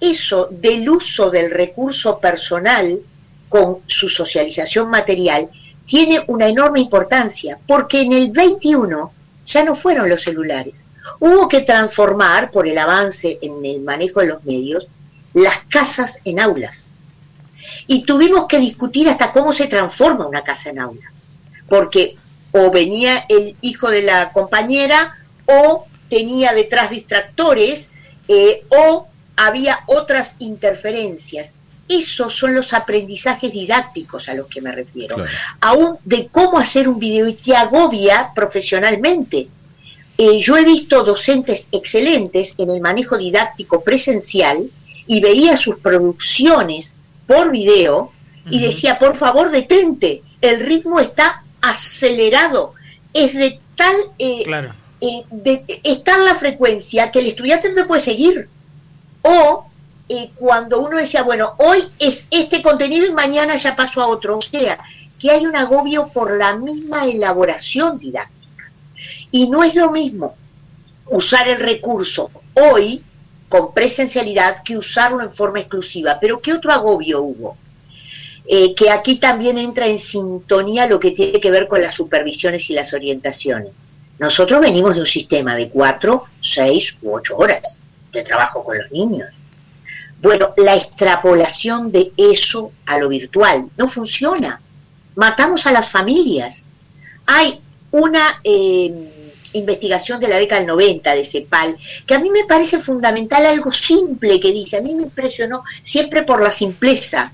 [0.00, 3.00] Eso del uso del recurso personal
[3.48, 5.48] con su socialización material
[5.84, 9.12] tiene una enorme importancia, porque en el 21
[9.46, 10.80] ya no fueron los celulares.
[11.18, 14.86] Hubo que transformar, por el avance en el manejo de los medios,
[15.32, 16.87] las casas en aulas
[17.86, 21.12] y tuvimos que discutir hasta cómo se transforma una casa en aula,
[21.68, 22.16] porque
[22.52, 27.88] o venía el hijo de la compañera o tenía detrás distractores
[28.26, 31.52] eh, o había otras interferencias.
[31.88, 35.16] Esos son los aprendizajes didácticos a los que me refiero.
[35.60, 39.48] Aún de cómo hacer un video y te agobia profesionalmente.
[40.18, 44.68] Eh, yo he visto docentes excelentes en el manejo didáctico presencial
[45.06, 46.92] y veía sus producciones
[47.28, 48.10] por video
[48.50, 52.74] y decía, por favor, detente, el ritmo está acelerado,
[53.12, 53.94] es de tal...
[54.18, 54.44] Eh,
[55.00, 58.48] eh, de, está en la frecuencia que el estudiante no puede seguir.
[59.22, 59.66] O
[60.08, 64.38] eh, cuando uno decía, bueno, hoy es este contenido y mañana ya paso a otro.
[64.38, 64.78] O sea,
[65.20, 68.72] que hay un agobio por la misma elaboración didáctica.
[69.30, 70.34] Y no es lo mismo
[71.10, 73.04] usar el recurso hoy
[73.48, 76.18] con presencialidad que usarlo en forma exclusiva.
[76.20, 77.56] Pero ¿qué otro agobio hubo?
[78.46, 82.70] Eh, que aquí también entra en sintonía lo que tiene que ver con las supervisiones
[82.70, 83.72] y las orientaciones.
[84.18, 87.76] Nosotros venimos de un sistema de cuatro, seis u ocho horas
[88.12, 89.28] de trabajo con los niños.
[90.20, 94.60] Bueno, la extrapolación de eso a lo virtual no funciona.
[95.14, 96.64] Matamos a las familias.
[97.26, 97.60] Hay
[97.92, 99.17] una eh,
[99.52, 103.70] investigación de la década del 90 de CEPAL, que a mí me parece fundamental algo
[103.70, 107.32] simple que dice, a mí me impresionó siempre por la simpleza.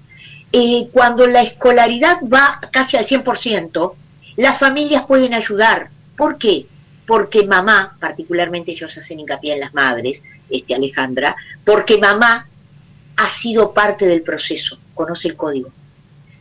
[0.53, 3.95] Eh, cuando la escolaridad va casi al 100%,
[4.37, 5.91] las familias pueden ayudar.
[6.17, 6.67] ¿Por qué?
[7.07, 12.49] porque mamá, particularmente ellos hacen hincapié en las madres, este Alejandra, porque mamá
[13.17, 15.71] ha sido parte del proceso, conoce el código,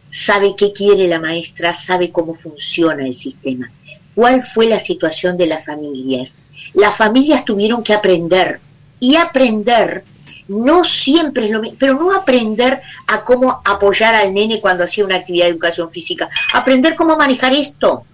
[0.09, 3.71] sabe qué quiere la maestra, sabe cómo funciona el sistema,
[4.15, 6.35] cuál fue la situación de las familias.
[6.73, 8.59] Las familias tuvieron que aprender.
[8.99, 10.03] Y aprender
[10.47, 15.05] no siempre es lo mismo, pero no aprender a cómo apoyar al nene cuando hacía
[15.05, 18.05] una actividad de educación física, aprender cómo manejar esto,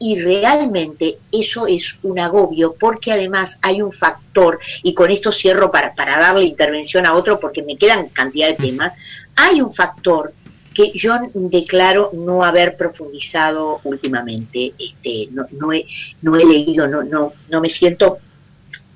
[0.00, 5.70] y realmente eso es un agobio porque además hay un factor, y con esto cierro
[5.70, 8.92] para, para darle intervención a otro porque me quedan cantidad de temas,
[9.34, 10.32] hay un factor
[10.78, 15.84] que yo declaro no haber profundizado últimamente, este, no, no, he,
[16.22, 18.18] no he leído, no, no, no me siento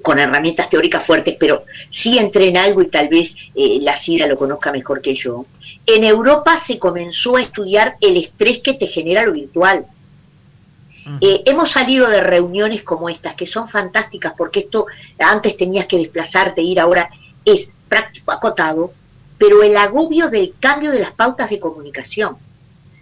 [0.01, 4.29] con herramientas teóricas fuertes, pero sí entré en algo y tal vez eh, la SIDA
[4.29, 5.45] lo conozca mejor que yo.
[5.85, 9.85] En Europa se comenzó a estudiar el estrés que te genera lo virtual
[11.21, 14.87] eh, hemos salido de reuniones como estas, que son fantásticas, porque esto
[15.19, 17.11] antes tenías que desplazarte, ir ahora,
[17.45, 18.93] es práctico, acotado,
[19.43, 22.37] pero el agobio del cambio de las pautas de comunicación,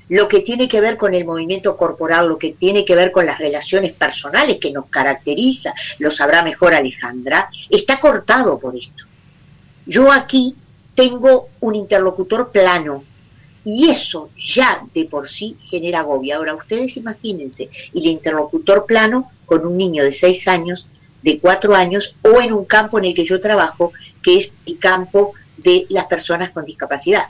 [0.09, 3.27] lo que tiene que ver con el movimiento corporal, lo que tiene que ver con
[3.27, 9.05] las relaciones personales que nos caracteriza, lo sabrá mejor Alejandra, está cortado por esto.
[9.85, 10.55] Yo aquí
[10.95, 13.05] tengo un interlocutor plano,
[13.63, 16.37] y eso ya de por sí genera agobio.
[16.37, 20.87] Ahora, ustedes imagínense, el interlocutor plano con un niño de 6 años,
[21.23, 24.79] de 4 años, o en un campo en el que yo trabajo, que es el
[24.79, 27.25] campo de las personas con discapacidad.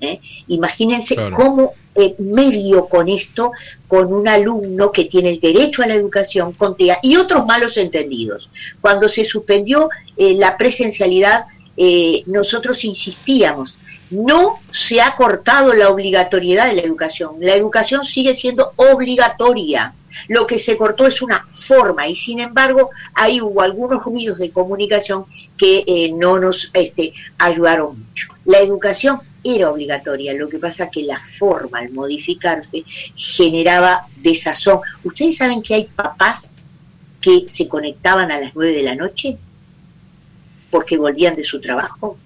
[0.00, 0.20] ¿eh?
[0.48, 3.52] Imagínense cómo eh, medio con esto,
[3.86, 7.76] con un alumno que tiene el derecho a la educación con TEA y otros malos
[7.76, 8.48] entendidos.
[8.80, 11.46] Cuando se suspendió eh, la presencialidad,
[12.26, 13.76] nosotros insistíamos
[14.10, 17.36] no se ha cortado la obligatoriedad de la educación.
[17.40, 19.94] La educación sigue siendo obligatoria.
[20.28, 24.50] Lo que se cortó es una forma y sin embargo ahí hubo algunos ruidos de
[24.50, 28.28] comunicación que eh, no nos este, ayudaron mucho.
[28.44, 34.80] La educación era obligatoria, lo que pasa que la forma al modificarse generaba desazón.
[35.04, 36.52] ¿Ustedes saben que hay papás
[37.20, 39.36] que se conectaban a las nueve de la noche
[40.70, 42.18] porque volvían de su trabajo?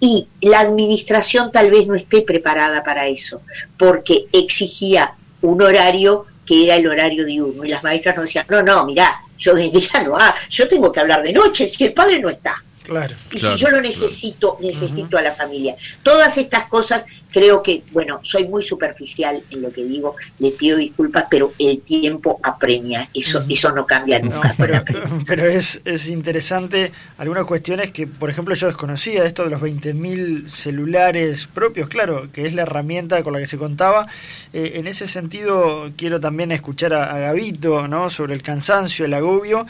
[0.00, 3.42] Y la administración tal vez no esté preparada para eso,
[3.76, 7.64] porque exigía un horario que era el horario diurno.
[7.64, 10.90] Y las maestras nos decían, no, no, mira, yo de día no, ah, yo tengo
[10.92, 12.62] que hablar de noche, si el padre no está.
[12.84, 15.74] Claro, y si yo lo necesito, necesito a la familia.
[16.02, 20.78] Todas estas cosas creo que, bueno, soy muy superficial en lo que digo, le pido
[20.78, 24.54] disculpas, pero el tiempo apremia, eso, eso no cambia nunca.
[25.26, 30.46] pero, es, es interesante algunas cuestiones que, por ejemplo, yo desconocía, esto de los 20.000
[30.46, 34.06] celulares propios, claro, que es la herramienta con la que se contaba.
[34.52, 39.14] Eh, en ese sentido, quiero también escuchar a, a Gavito, ¿no?, sobre el cansancio, el
[39.14, 39.66] agobio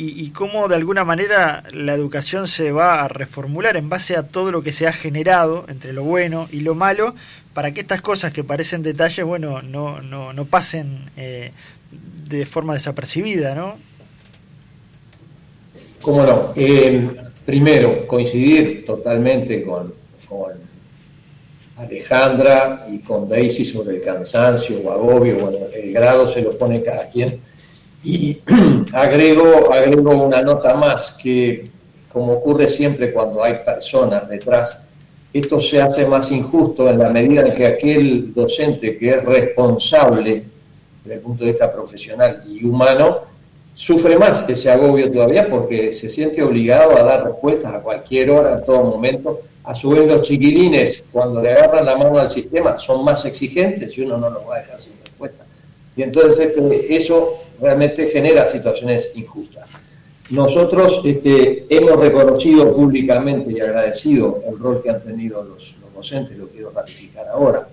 [0.00, 4.52] y, cómo de alguna manera la educación se va a reformular en base a todo
[4.52, 7.16] lo que se ha generado entre lo bueno y lo malo
[7.52, 11.50] para que estas cosas que parecen detalles, bueno, no, no, no pasen eh,
[12.28, 13.76] de forma desapercibida, ¿no?
[16.00, 16.52] Cómo no.
[16.54, 17.10] Eh,
[17.44, 19.92] primero, coincidir totalmente con,
[20.28, 20.52] con,
[21.76, 26.82] Alejandra y con Daisy sobre el cansancio o agobio, bueno, el grado se lo pone
[26.82, 27.40] cada quien
[28.02, 28.38] Y
[28.92, 31.64] agrego, agrego una nota más, que
[32.12, 34.86] como ocurre siempre cuando hay personas detrás,
[35.32, 40.44] esto se hace más injusto en la medida en que aquel docente que es responsable
[41.08, 43.20] desde el punto de vista profesional y humano,
[43.72, 48.58] sufre más ese agobio todavía porque se siente obligado a dar respuestas a cualquier hora,
[48.58, 49.40] en todo momento.
[49.64, 53.96] A su vez los chiquilines, cuando le agarran la mano al sistema, son más exigentes
[53.96, 55.44] y uno no los va a dejar sin respuesta.
[55.96, 59.68] Y entonces este, eso realmente genera situaciones injustas.
[60.30, 66.36] Nosotros este, hemos reconocido públicamente y agradecido el rol que han tenido los, los docentes,
[66.36, 67.66] lo quiero ratificar ahora,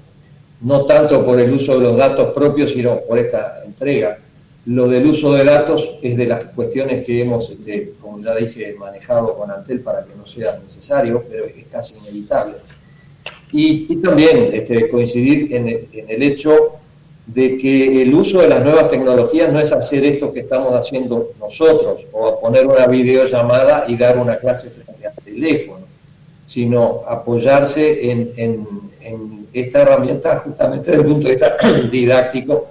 [0.62, 4.20] no tanto por el uso de los datos propios, sino por esta entrega.
[4.68, 8.74] Lo del uso de datos es de las cuestiones que hemos, este, como ya dije,
[8.80, 12.56] manejado con Antel para que no sea necesario, pero es casi inevitable.
[13.52, 16.80] Y, y también este, coincidir en el, en el hecho
[17.28, 21.32] de que el uso de las nuevas tecnologías no es hacer esto que estamos haciendo
[21.40, 25.86] nosotros, o poner una videollamada y dar una clase frente al teléfono,
[26.46, 28.86] sino apoyarse en, en,
[29.54, 31.58] esta herramienta justamente desde el punto de vista
[31.92, 32.68] didáctico,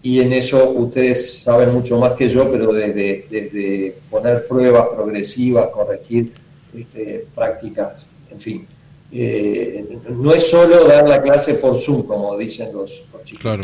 [0.00, 5.70] y en eso ustedes saben mucho más que yo, pero desde, desde poner pruebas progresivas,
[5.70, 6.32] corregir
[6.72, 8.66] este, prácticas, en fin.
[9.10, 13.42] Eh, no es solo dar la clase por Zoom, como dicen los, los chicos.
[13.42, 13.62] Claro.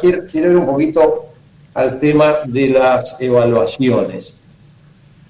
[0.00, 1.26] Quiero, quiero ir un poquito
[1.74, 4.34] al tema de las evaluaciones.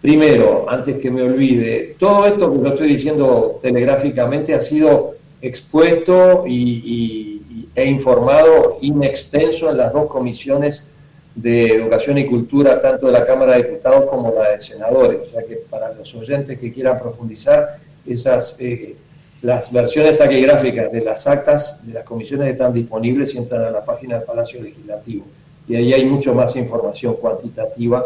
[0.00, 6.44] Primero, antes que me olvide, todo esto que lo estoy diciendo telegráficamente ha sido expuesto
[6.46, 10.88] y, y, e informado in extenso en las dos comisiones
[11.34, 15.20] de Educación y Cultura, tanto de la Cámara de Diputados como la de Senadores.
[15.20, 18.96] O sea que para los oyentes que quieran profundizar, esas eh,
[19.42, 23.84] las versiones taquigráficas de las actas de las comisiones están disponibles y entran a la
[23.84, 25.24] página del Palacio Legislativo.
[25.66, 28.04] Y ahí hay mucho más información cuantitativa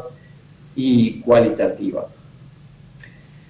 [0.77, 2.07] y cualitativa.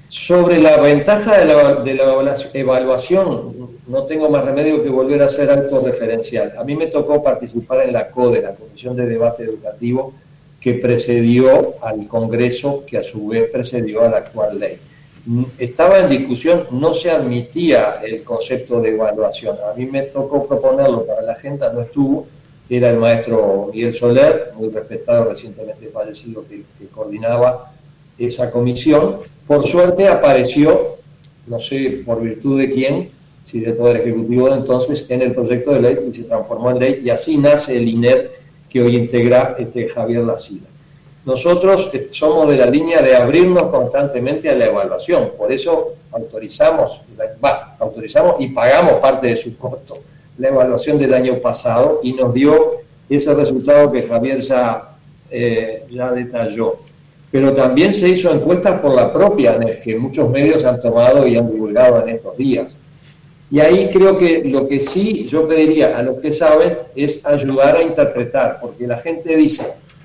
[0.09, 5.29] Sobre la ventaja de la, de la evaluación, no tengo más remedio que volver a
[5.29, 6.53] ser autorreferencial.
[6.57, 10.15] A mí me tocó participar en la CODE, la Comisión de Debate Educativo,
[10.61, 14.79] que precedió al Congreso, que a su vez precedió a la actual ley
[15.59, 19.57] estaba en discusión, no se admitía el concepto de evaluación.
[19.71, 22.27] A mí me tocó proponerlo para la agenda, no estuvo,
[22.69, 27.73] era el maestro Miguel Soler, muy respetado, recientemente fallecido, que, que coordinaba
[28.19, 29.19] esa comisión.
[29.47, 30.97] Por suerte apareció,
[31.47, 33.11] no sé por virtud de quién,
[33.43, 36.79] si del Poder Ejecutivo de entonces, en el proyecto de ley y se transformó en
[36.79, 38.33] ley y así nace el INER
[38.71, 40.67] que hoy integra este Javier Lacida.
[41.25, 47.01] Nosotros somos de la línea de abrirnos constantemente a la evaluación, por eso autorizamos,
[47.79, 49.99] autorizamos y pagamos parte de su costo
[50.39, 54.91] la evaluación del año pasado y nos dio ese resultado que Javier ya,
[55.31, 56.79] eh, detalló.
[57.31, 61.37] Pero también se hizo encuestas por la propia NES, que muchos medios han tomado y
[61.37, 62.77] han divulgado en estos días.
[63.51, 67.77] Y ahí creo que lo que sí yo pediría a los que saben es ayudar
[67.77, 69.65] a interpretar, porque la gente dice,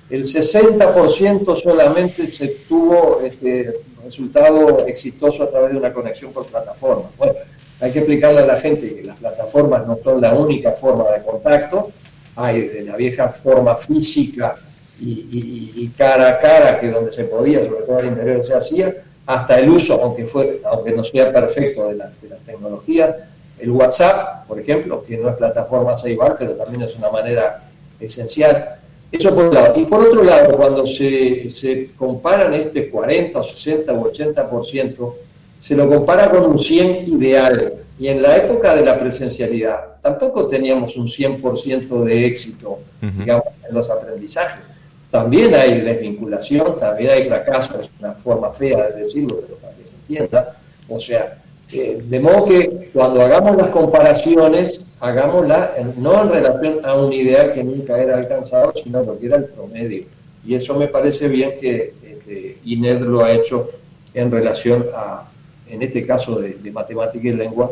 [0.10, 7.10] el 60% solamente se tuvo este resultado exitoso a través de una conexión por plataforma.
[7.18, 7.34] Bueno,
[7.80, 11.24] hay que explicarle a la gente que las plataformas no son la única forma de
[11.24, 11.91] contacto,
[12.36, 14.55] hay de la vieja forma física
[14.99, 18.53] y, y, y cara a cara, que donde se podía, sobre todo al interior se
[18.53, 18.95] hacía,
[19.26, 23.16] hasta el uso, aunque, fue, aunque no sea perfecto, de, la, de las tecnologías,
[23.60, 27.64] el WhatsApp, por ejemplo, que no es plataforma Seibar, pero también es una manera
[27.99, 28.79] esencial.
[29.12, 29.80] Eso por un lado.
[29.80, 35.14] Y por otro lado, cuando se, se comparan este 40 o 60 o 80%,
[35.57, 37.74] se lo compara con un 100 ideal.
[37.99, 43.12] Y en la época de la presencialidad tampoco teníamos un 100% de éxito, uh -huh.
[43.12, 44.70] digamos, en los aprendizajes.
[45.10, 49.86] También hay desvinculación, también hay fracaso, es una forma fea de decirlo, pero para que
[49.86, 50.55] se entienda.
[50.88, 51.39] O sea,
[51.72, 57.14] eh, de modo que cuando hagamos las comparaciones, hagámosla en, no en relación a un
[57.14, 60.04] ideal que nunca era alcanzado, sino lo que era el promedio.
[60.45, 63.70] Y eso me parece bien que este, INED lo ha hecho
[64.14, 65.30] en relación a,
[65.70, 67.72] en este caso de, de matemática y lengua,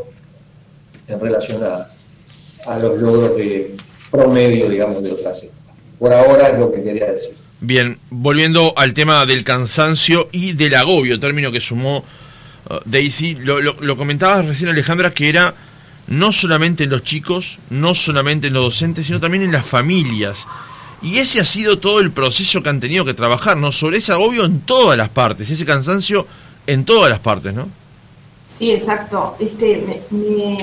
[1.07, 1.87] en relación a,
[2.65, 3.75] a, los logros de
[4.11, 5.75] promedio, digamos, de otras épocas.
[5.97, 7.33] Por ahora es lo que quería decir.
[7.59, 12.03] Bien, volviendo al tema del cansancio y del agobio, término que sumó
[12.69, 15.55] uh, Daisy, lo, lo, lo comentabas recién Alejandra, que era
[16.07, 20.47] no solamente en los chicos, no solamente en los docentes, sino también en las familias.
[21.01, 23.71] Y ese ha sido todo el proceso que han tenido que trabajar, ¿no?
[23.71, 26.25] Sobre ese agobio en todas las partes, ese cansancio
[26.65, 27.67] en todas las partes, ¿no?
[28.49, 29.35] Sí, exacto.
[29.39, 30.57] Este, me, me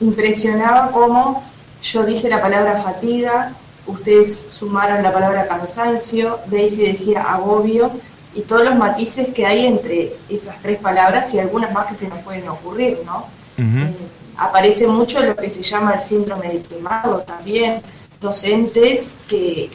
[0.00, 1.48] impresionaba cómo
[1.82, 3.54] yo dije la palabra fatiga
[3.86, 7.90] ustedes sumaron la palabra cansancio, Daisy decía agobio,
[8.34, 12.08] y todos los matices que hay entre esas tres palabras y algunas más que se
[12.08, 13.26] nos pueden ocurrir, ¿no?
[13.56, 13.95] Eh,
[14.38, 17.80] aparece mucho lo que se llama el síndrome de quemado también,
[18.20, 19.70] docentes que,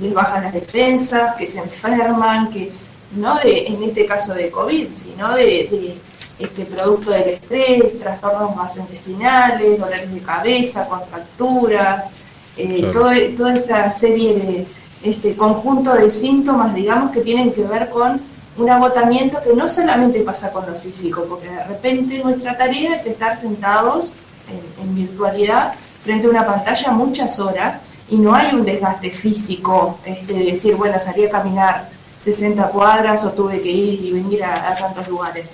[0.00, 2.70] les bajan las defensas, que se enferman, que
[3.12, 5.96] no de, en este caso de COVID, sino de,
[6.38, 12.12] este producto del estrés, trastornos gastrointestinales, dolores de cabeza, contracturas,
[12.56, 14.66] eh, toda esa serie de
[15.02, 18.20] este conjunto de síntomas, digamos, que tienen que ver con
[18.58, 23.06] un agotamiento que no solamente pasa con lo físico, porque de repente nuestra tarea es
[23.06, 24.12] estar sentados
[24.48, 30.34] en, virtualidad frente a una pantalla muchas horas y no hay un desgaste físico, este,
[30.34, 34.74] de decir, bueno, salí a caminar 60 cuadras o tuve que ir y venir a,
[34.74, 35.52] tantos lugares.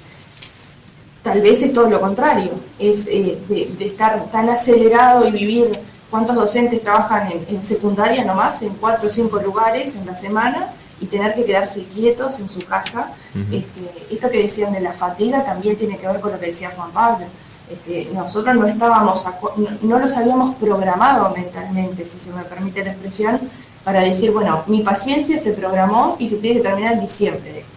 [1.23, 5.79] Tal vez es todo lo contrario, es eh, de, estar tan acelerado y vivir
[6.11, 10.69] cuántos docentes trabajan en, secundaria nomás, en cuatro o cinco lugares en la semana
[11.01, 13.13] y tener que quedarse quietos en su casa.
[13.51, 16.73] este, esto que decían de la fatiga también tiene que ver con lo que decía
[16.77, 17.27] Juan Pablo.
[17.71, 19.27] Este, nosotros no estábamos,
[19.57, 23.41] no, no los habíamos programado mentalmente, si se me permite la expresión,
[23.85, 27.59] para decir, bueno, mi paciencia se programó y se tiene que terminar en diciembre de
[27.61, 27.71] esto.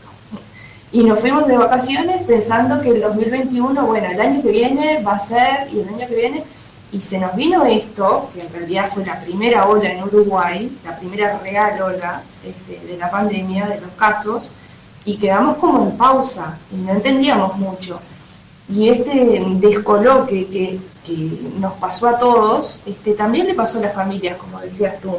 [0.91, 5.15] Y nos fuimos de vacaciones pensando que el 2021, bueno, el año que viene va
[5.15, 6.43] a ser, y el año que viene,
[6.91, 10.97] y se nos vino esto, que en realidad fue la primera ola en Uruguay, la
[10.97, 14.51] primera real ola este, de la pandemia, de los casos,
[15.03, 17.99] y quedamos como en pausa y no entendíamos mucho.
[18.69, 20.79] Y este descoloque que,
[21.57, 25.15] nos pasó a todos, este, también le pasó a las familias, como decías tú.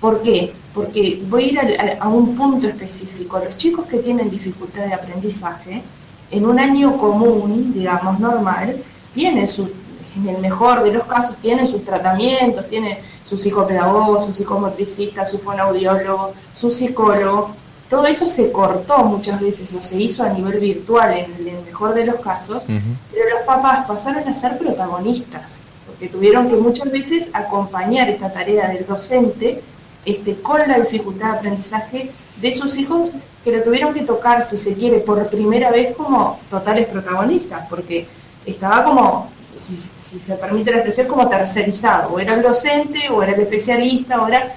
[0.00, 0.54] ¿Por qué?
[0.72, 1.60] Porque voy a ir
[2.00, 3.38] a, a un punto específico.
[3.38, 5.82] Los chicos que tienen dificultad de aprendizaje,
[6.30, 8.74] en un año común, digamos, normal,
[9.12, 9.70] tienen su
[10.18, 15.38] en el mejor de los casos tienen sus tratamientos, tienen su psicopedagogo, su psicomotricista, su
[15.38, 17.50] fonoaudiólogo, su psicólogo.
[17.88, 21.94] Todo eso se cortó muchas veces o se hizo a nivel virtual en el mejor
[21.94, 27.30] de los casos, pero los papás pasaron a ser protagonistas, porque tuvieron que muchas veces
[27.32, 29.62] acompañar esta tarea del docente
[30.04, 32.10] este, con la dificultad de aprendizaje
[32.40, 33.12] de sus hijos
[33.42, 38.06] que lo tuvieron que tocar, si se quiere, por primera vez como totales protagonistas, porque
[38.44, 43.32] estaba como si, se permite la expresión, como tercerizado, o era el docente, o era
[43.32, 44.54] el especialista, o era...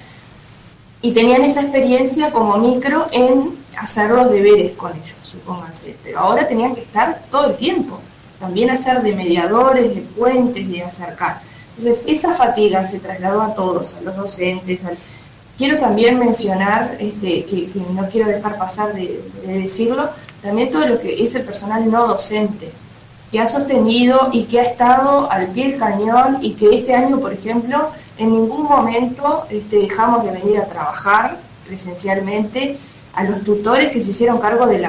[1.00, 5.96] Y tenían esa experiencia como micro en hacer los deberes con ellos, supónganse.
[6.02, 7.98] Pero ahora tenían que estar todo el tiempo,
[8.38, 11.40] también hacer de mediadores, de puentes, de acercar.
[11.76, 14.86] Entonces, esa fatiga se trasladó a todos, a los docentes.
[15.58, 21.00] Quiero también mencionar, este, que, no quiero dejar pasar de, de decirlo, también todo lo
[21.00, 22.72] que es el personal no docente
[23.32, 27.18] que ha sostenido y que ha estado al pie del cañón y que este año,
[27.18, 32.78] por ejemplo, en ningún momento este, dejamos de venir a trabajar presencialmente
[33.14, 34.86] a los tutores que se hicieron cargo de,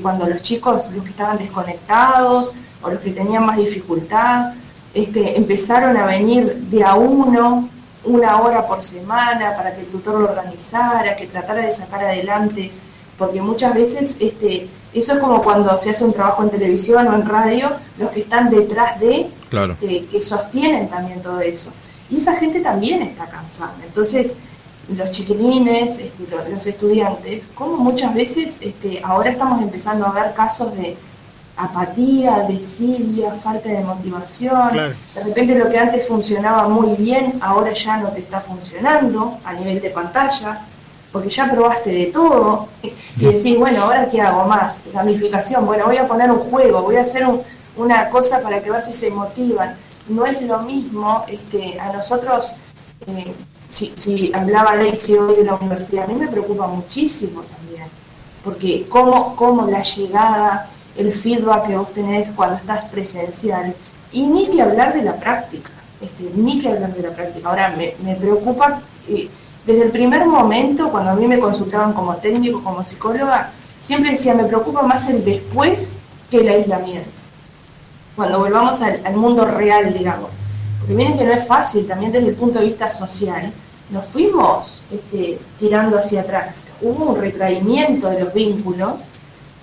[0.00, 4.54] cuando los chicos, los que estaban desconectados o los que tenían más dificultad,
[4.94, 7.68] este, empezaron a venir de a uno,
[8.04, 12.70] una hora por semana, para que el tutor lo organizara, que tratara de sacar adelante,
[13.18, 17.14] porque muchas veces este, eso es como cuando se hace un trabajo en televisión o
[17.14, 19.28] en radio, los que están detrás de,
[19.80, 21.72] que, sostienen también todo eso.
[22.10, 23.74] Y esa gente también está cansada.
[23.84, 24.34] Entonces,
[24.94, 30.76] los chiquilines, este, los estudiantes, como muchas veces este, ahora estamos empezando a ver casos
[30.76, 30.96] de
[31.56, 34.76] apatía, desidia, falta de motivación.
[35.14, 39.52] De repente lo que antes funcionaba muy bien, ahora ya no te está funcionando a
[39.54, 40.66] nivel de pantallas
[41.14, 42.90] porque ya probaste de todo, y
[43.24, 47.02] decís, bueno, ahora qué hago más, gamificación, bueno, voy a poner un juego, voy a
[47.02, 47.24] hacer
[47.76, 49.76] una cosa para que veas si se motivan.
[50.08, 52.50] No es lo mismo, este, a nosotros,
[53.06, 53.32] eh,
[53.68, 57.86] si, si hablaba Lacey hoy de la universidad, a mí me preocupa muchísimo también,
[58.42, 63.72] porque cómo, cómo la llegada, el feedback que vos tenés cuando estás presencial,
[64.10, 67.50] y ni que hablar de la práctica, este, ni que hablar de la práctica.
[67.50, 68.80] Ahora, me, me preocupa...
[69.06, 69.28] Eh,
[69.66, 73.50] desde el primer momento, cuando a mí me consultaban como técnico, como psicóloga,
[73.80, 75.96] siempre decía, me preocupa más el después
[76.30, 77.08] que el aislamiento.
[78.14, 80.30] Cuando volvamos al, mundo real, digamos.
[80.78, 83.52] Porque miren que no es fácil, también desde el punto de vista social,
[83.90, 86.66] nos fuimos este, tirando hacia atrás.
[86.82, 88.94] Hubo un retraimiento de los vínculos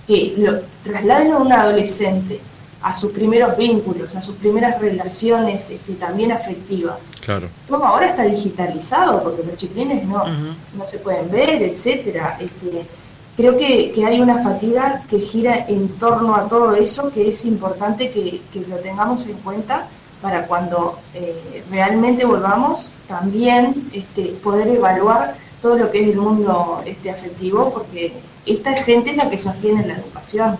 [0.06, 2.40] que lo trasladan a un adolescente
[2.82, 7.12] a sus primeros vínculos, a sus primeras relaciones este, también afectivas.
[7.20, 7.48] Claro.
[7.66, 12.38] Todo ahora está digitalizado porque los chiquilines no, no se pueden ver, etcétera.
[12.40, 12.84] Este,
[13.36, 18.10] creo que, hay una fatiga que gira en torno a todo eso que es importante
[18.10, 19.86] que, lo tengamos en cuenta
[20.20, 26.82] para cuando eh, realmente volvamos también este, poder evaluar todo lo que es el mundo
[26.84, 28.12] este, afectivo, porque
[28.46, 30.58] esta gente es la que sostiene la educación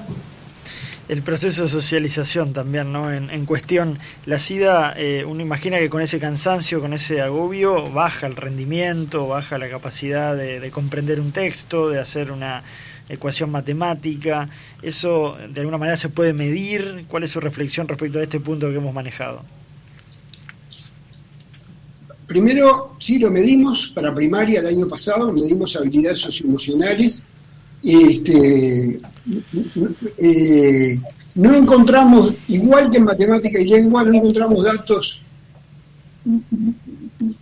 [1.13, 3.13] el proceso de socialización también, ¿no?
[3.13, 8.27] En, cuestión, la SIDA, eh, uno imagina que con ese cansancio, con ese agobio, baja
[8.27, 12.63] el rendimiento, baja la capacidad de, comprender un texto, de hacer una
[13.11, 14.49] ecuación matemática.
[14.81, 17.05] ¿Eso de alguna manera se puede medir?
[17.09, 19.43] ¿Cuál es su reflexión respecto a este punto que hemos manejado?
[22.27, 27.23] Primero, sí lo medimos para primaria el año pasado, medimos habilidades socioemocionales
[27.83, 29.01] este,
[30.19, 31.01] eh,
[31.35, 35.23] no encontramos, igual que en matemática y lengua, no encontramos datos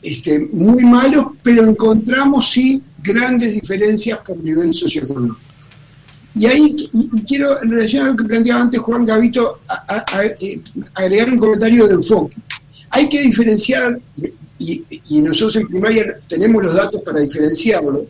[0.03, 5.39] este, muy malos, pero encontramos sí grandes diferencias por nivel socioeconómico.
[6.35, 6.77] Y ahí
[7.27, 9.61] quiero, en relación a lo que planteaba antes Juan Gavito,
[10.41, 10.61] eh,
[10.95, 12.37] agregar un comentario de enfoque.
[12.91, 13.99] Hay que diferenciar,
[14.59, 18.07] y, y nosotros en primaria tenemos los datos para diferenciarlo,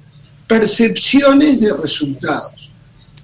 [0.51, 2.73] percepciones de resultados.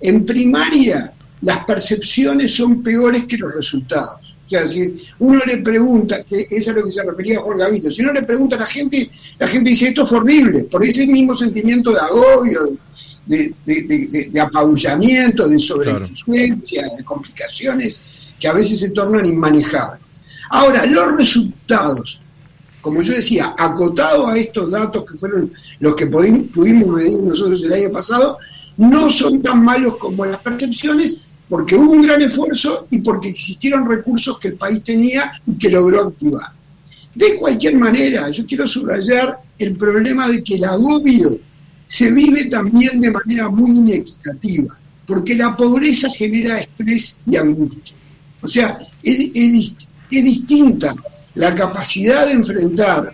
[0.00, 1.12] En primaria,
[1.42, 4.20] las percepciones son peores que los resultados.
[4.46, 7.90] O sea, si uno le pregunta, que es a lo que se refería Juan Gavito,
[7.90, 9.10] si uno le pregunta a la gente,
[9.40, 12.60] la gente dice esto es horrible, por ese mismo sentimiento de agobio,
[13.26, 18.02] de, apabullamiento, de sobreexigencia, de complicaciones
[18.38, 20.00] que a veces se tornan inmanejables.
[20.50, 22.20] Ahora, los resultados
[22.86, 27.72] como yo decía, acotado a estos datos que fueron los que pudimos medir nosotros el
[27.72, 28.38] año pasado,
[28.76, 33.90] no son tan malos como las percepciones porque hubo un gran esfuerzo y porque existieron
[33.90, 36.46] recursos que el país tenía y que logró activar.
[37.12, 41.36] De cualquier manera, yo quiero subrayar el problema de que el agobio
[41.88, 47.96] se vive también de manera muy inequitativa, porque la pobreza genera estrés y angustia.
[48.40, 49.72] O sea, es, es,
[50.08, 50.94] es distinta
[51.36, 53.12] la capacidad de enfrentar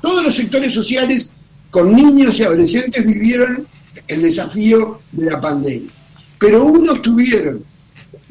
[0.00, 1.32] todos los sectores sociales
[1.70, 3.66] con niños y adolescentes vivieron
[4.06, 5.90] el desafío de la pandemia.
[6.38, 7.64] Pero unos tuvieron,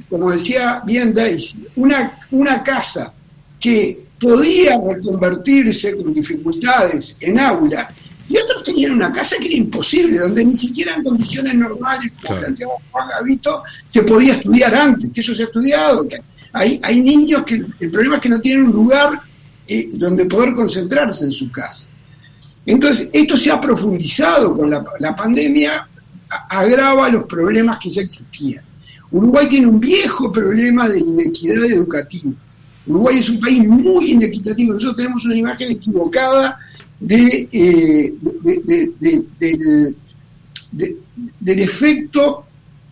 [0.09, 3.13] como decía bien Daisy, una, una casa
[3.59, 7.89] que podía reconvertirse con dificultades en aula
[8.27, 12.39] y otros tenían una casa que era imposible, donde ni siquiera en condiciones normales, como
[12.39, 16.21] planteaba Juan Gavito, se podía estudiar antes, que eso se ha estudiado, que
[16.53, 19.19] hay, niños que el problema es que no tienen un lugar
[19.67, 21.87] eh, donde poder concentrarse en su casa.
[22.65, 25.87] Entonces, esto se ha profundizado con la, pandemia,
[26.49, 28.63] agrava los problemas que ya existían.
[29.11, 32.31] Uruguay tiene un viejo problema de inequidad educativa.
[32.85, 34.73] Uruguay es un país muy inequitativo.
[34.73, 36.59] Nosotros tenemos una imagen equivocada
[37.09, 38.13] eh,
[40.71, 42.45] del efecto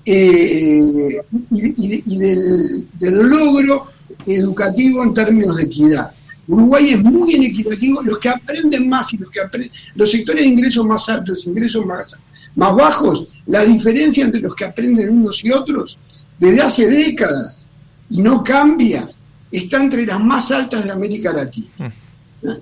[0.06, 1.22] eh,
[1.52, 3.88] y, del, logro
[4.26, 6.12] educativo en términos de equidad.
[6.47, 10.50] Uruguay es muy inequitativo, los que aprenden más y los que aprenden, los sectores de
[10.50, 12.18] ingresos más altos, ingresos más,
[12.56, 16.00] más bajos, la diferencia entre los que aprenden unos y otros,
[16.39, 17.68] desde hace décadas,
[18.10, 19.08] y no cambia,
[19.52, 21.68] está entre las más altas de América Latina.
[21.78, 21.88] Mm.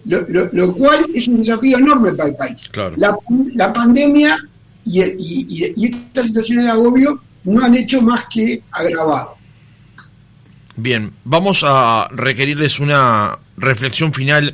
[0.05, 2.69] Lo, cual es un desafío enorme para el país.
[2.97, 4.37] La, pandemia
[4.83, 9.27] y, y, y estas situaciones de agobio no han hecho más que agravar.
[10.75, 14.53] Bien, vamos a requerirles una reflexión final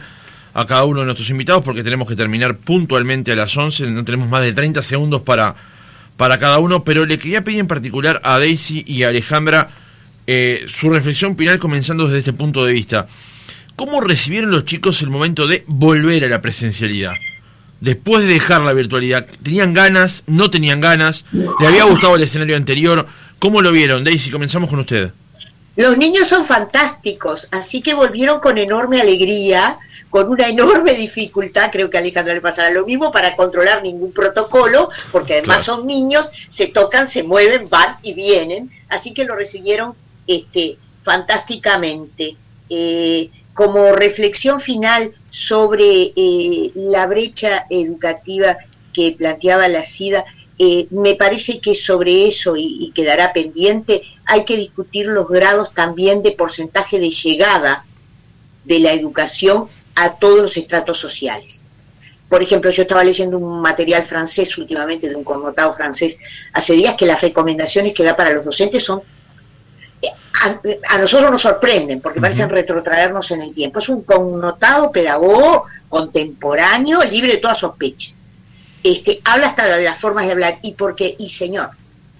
[0.53, 4.05] a cada uno de nuestros invitados porque tenemos que terminar puntualmente a las 11, no
[4.05, 5.55] tenemos más de 30 segundos para,
[6.17, 9.69] para cada uno, pero le quería pedir en particular a Daisy y a Alejandra
[10.27, 13.07] eh, su reflexión final comenzando desde este punto de vista.
[13.75, 17.13] ¿Cómo recibieron los chicos el momento de volver a la presencialidad?
[17.83, 20.23] Después de dejar la virtualidad, ¿tenían ganas?
[20.25, 21.25] ¿No tenían ganas?
[21.33, 23.05] ¿Le había gustado el escenario anterior?
[23.39, 24.05] ¿Cómo lo vieron?
[24.05, 25.11] Daisy, comenzamos con usted.
[25.75, 29.75] Los niños son fantásticos, así que volvieron con enorme alegría,
[30.09, 34.13] con una enorme dificultad, creo que a Alejandra le pasará lo mismo, para controlar ningún
[34.13, 39.35] protocolo, porque además son niños, se tocan, se mueven, van y vienen, así que lo
[39.35, 39.93] recibieron
[40.25, 42.37] este, fantásticamente.
[42.69, 48.57] Eh, como reflexión final sobre eh, la brecha educativa
[48.91, 50.25] que planteaba la SIDA,
[50.57, 56.21] eh, me parece que sobre eso, y, quedará pendiente, hay que discutir los grados también
[56.21, 57.85] de porcentaje de llegada
[58.63, 61.63] de la educación a todos los estratos sociales.
[62.29, 66.17] Por ejemplo, yo estaba leyendo un material francés últimamente, de un connotado francés,
[66.53, 69.01] hace días que las recomendaciones que da para los docentes son
[70.09, 73.79] a, nosotros nos sorprenden porque parecen retrotraernos en el tiempo.
[73.79, 78.13] Es un connotado pedagogo contemporáneo, libre de toda sospecha
[78.83, 80.59] este, habla hasta de las formas de hablar.
[80.61, 81.15] ¿Y por qué?
[81.17, 81.69] Y señor,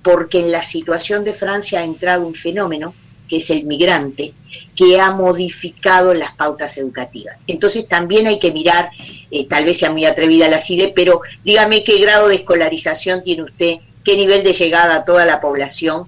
[0.01, 2.95] porque en la situación de Francia ha entrado un fenómeno
[3.27, 4.33] que es el migrante,
[4.75, 7.41] que ha modificado las pautas educativas.
[7.47, 8.89] Entonces también hay que mirar,
[9.31, 13.43] eh, tal vez sea muy atrevida la CIDE, pero dígame qué grado de escolarización tiene
[13.43, 16.05] usted, qué nivel de llegada a toda la población,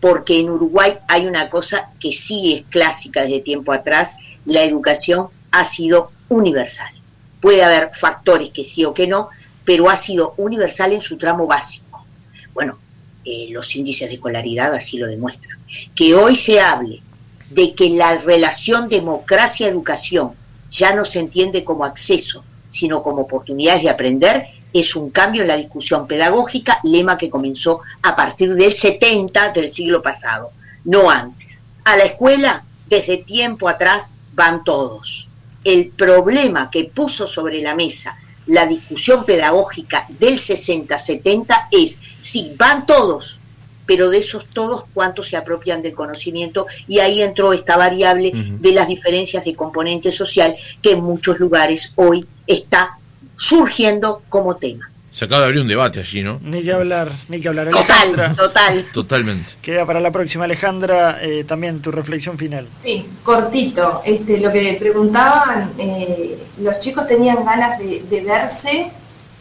[0.00, 4.12] porque en Uruguay hay una cosa que sí es clásica desde tiempo atrás,
[4.44, 6.92] la educación ha sido universal.
[7.40, 9.28] Puede haber factores que sí o que no,
[9.64, 12.04] pero ha sido universal en su tramo básico.
[12.54, 12.78] Bueno,
[13.24, 15.58] eh, los índices de escolaridad así lo demuestran.
[15.94, 17.02] Que hoy se hable
[17.50, 20.32] de que la relación democracia-educación
[20.70, 25.48] ya no se entiende como acceso, sino como oportunidades de aprender, es un cambio en
[25.48, 30.50] la discusión pedagógica, lema que comenzó a partir del 70 del siglo pasado,
[30.84, 31.60] no antes.
[31.84, 34.04] A la escuela, desde tiempo atrás,
[34.34, 35.28] van todos.
[35.64, 38.16] El problema que puso sobre la mesa
[38.48, 43.38] la discusión pedagógica del 60-70 es si van todos,
[43.86, 48.72] pero de esos todos cuántos se apropian del conocimiento y ahí entró esta variable de
[48.72, 52.98] las diferencias de componente social que en muchos lugares hoy está
[53.38, 54.90] surgiendo como tema.
[55.10, 56.38] Se acaba de abrir un debate allí, ¿no?
[56.42, 57.70] Ni que hablar, ni que hablar.
[57.70, 58.86] Total, total.
[58.92, 59.50] Totalmente.
[59.62, 62.68] Queda para la próxima, Alejandra, eh, también tu reflexión final.
[62.78, 64.02] Sí, cortito.
[64.04, 68.90] Este, lo que preguntaban, eh, los chicos tenían ganas de, verse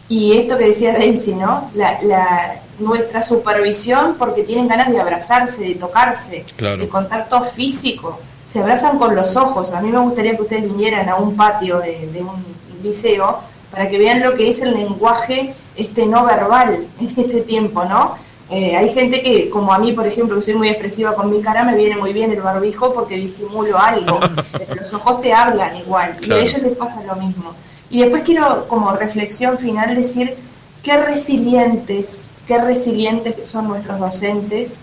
[0.09, 1.69] y esto que decía Daisy, ¿no?
[1.75, 8.19] La, nuestra supervisión porque tienen ganas de abrazarse, de tocarse, de contacto físico.
[8.45, 9.73] Se abrazan con los ojos.
[9.73, 12.43] A mí me gustaría que ustedes vinieran a un patio de, de un
[12.83, 13.41] liceo
[13.71, 18.15] para que vean lo que es el lenguaje este no verbal en este tiempo, ¿no?
[18.49, 21.41] Eh, hay gente que, como a mí, por ejemplo, que soy muy expresiva con mi
[21.41, 24.19] cara, me viene muy bien el barbijo porque disimulo algo.
[24.75, 27.53] los ojos te hablan igual y a ellos les pasa lo mismo.
[27.89, 30.35] Y después quiero, como reflexión final, decir
[30.81, 34.79] qué resilientes, qué resilientes son nuestros docentes,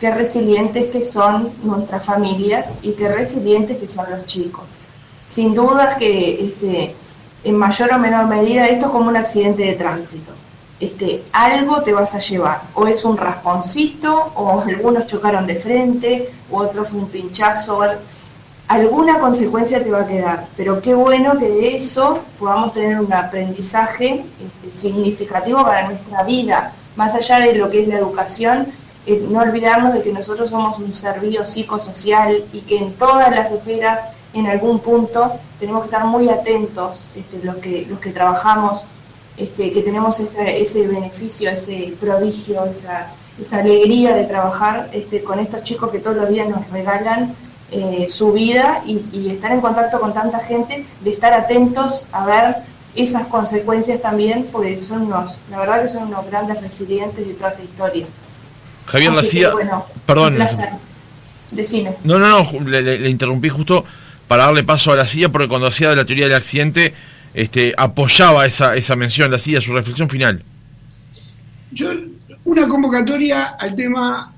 [0.00, 4.64] qué resilientes que son nuestras familias y qué resilientes que son los chicos.
[5.26, 6.94] Sin duda que este,
[7.44, 10.32] en mayor o menor medida, esto es como un accidente de tránsito.
[10.80, 16.30] Este, algo te vas a llevar, o es un rasponcito, o algunos chocaron de frente,
[16.50, 17.80] o otro fue un pinchazo,
[18.66, 23.12] alguna consecuencia te va a quedar, pero qué bueno que de eso podamos tener un
[23.12, 24.24] aprendizaje
[24.64, 28.68] este, significativo para nuestra vida, más allá de lo que es la educación,
[29.06, 33.50] eh, no olvidarnos de que nosotros somos un servicio psicosocial y que en todas las
[33.50, 34.00] esferas
[34.34, 38.84] en algún punto tenemos que estar muy atentos este, los, que, los que trabajamos,
[39.36, 45.38] este, que tenemos ese, ese beneficio, ese prodigio, esa, esa alegría de trabajar este, con
[45.38, 47.34] estos chicos que todos los días nos regalan
[47.70, 52.56] eh, su vida y, estar en contacto con tanta gente, de estar atentos a ver
[52.94, 57.50] esas consecuencias también, porque son unos, la verdad que son unos grandes resilientes de toda
[57.50, 58.06] esta historia.
[58.86, 59.50] Javier Lacía,
[60.06, 60.38] perdón.
[61.50, 61.96] Decime.
[62.04, 63.84] No, no, no, le interrumpí justo
[64.28, 66.94] para darle paso a la CIA, porque cuando hacía de la teoría del accidente,
[67.34, 70.42] este, apoyaba esa, esa mención, la CIA, su reflexión final.
[71.72, 71.90] Yo,
[72.44, 74.32] una convocatoria al tema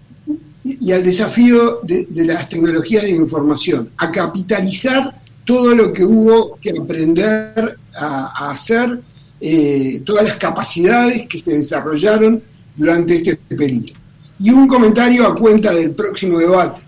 [0.65, 5.15] y al desafío de, las tecnologías de información, a capitalizar
[5.45, 9.01] todo lo que hubo que aprender a, hacer,
[9.41, 12.43] eh, todas las capacidades que se desarrollaron
[12.75, 13.95] durante este periodo.
[14.41, 16.81] Y un comentario a cuenta del próximo debate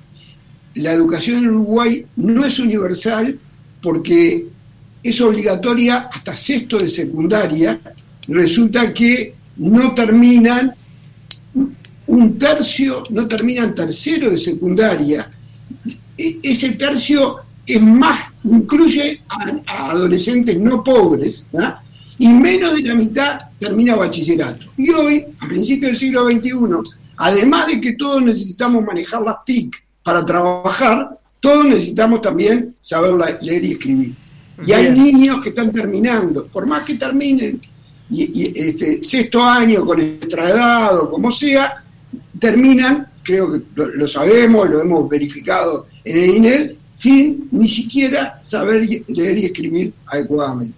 [0.79, 3.39] la educación en Uruguay no es universal
[3.83, 4.47] porque
[5.03, 7.81] es obligatoria hasta sexto de secundaria,
[8.29, 10.73] resulta que no terminan
[12.07, 15.29] un tercio, no terminan tercero de secundaria,
[16.17, 21.47] e, ese tercio es más, incluye a, adolescentes no pobres,
[22.19, 24.67] y menos de la mitad termina bachillerato.
[24.77, 26.53] Y hoy, a principios del siglo XXI,
[27.17, 33.63] además de que todos necesitamos manejar las TIC, para trabajar, todos necesitamos también saber leer
[33.63, 34.15] y escribir.
[34.65, 37.61] Y hay niños que están terminando, por más que terminen
[38.11, 41.85] y, este, sexto año con edad o como sea,
[42.41, 48.89] terminan, creo que lo, sabemos, lo hemos verificado en el INED, sin ni siquiera saber
[49.09, 50.75] leer y escribir adecuadamente.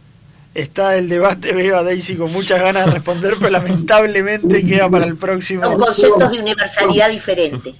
[0.54, 5.06] Está el debate, veo a Daisy con muchas ganas de responder, pero lamentablemente queda para
[5.06, 5.62] el próximo.
[5.62, 7.76] Son conceptos de universalidad diferentes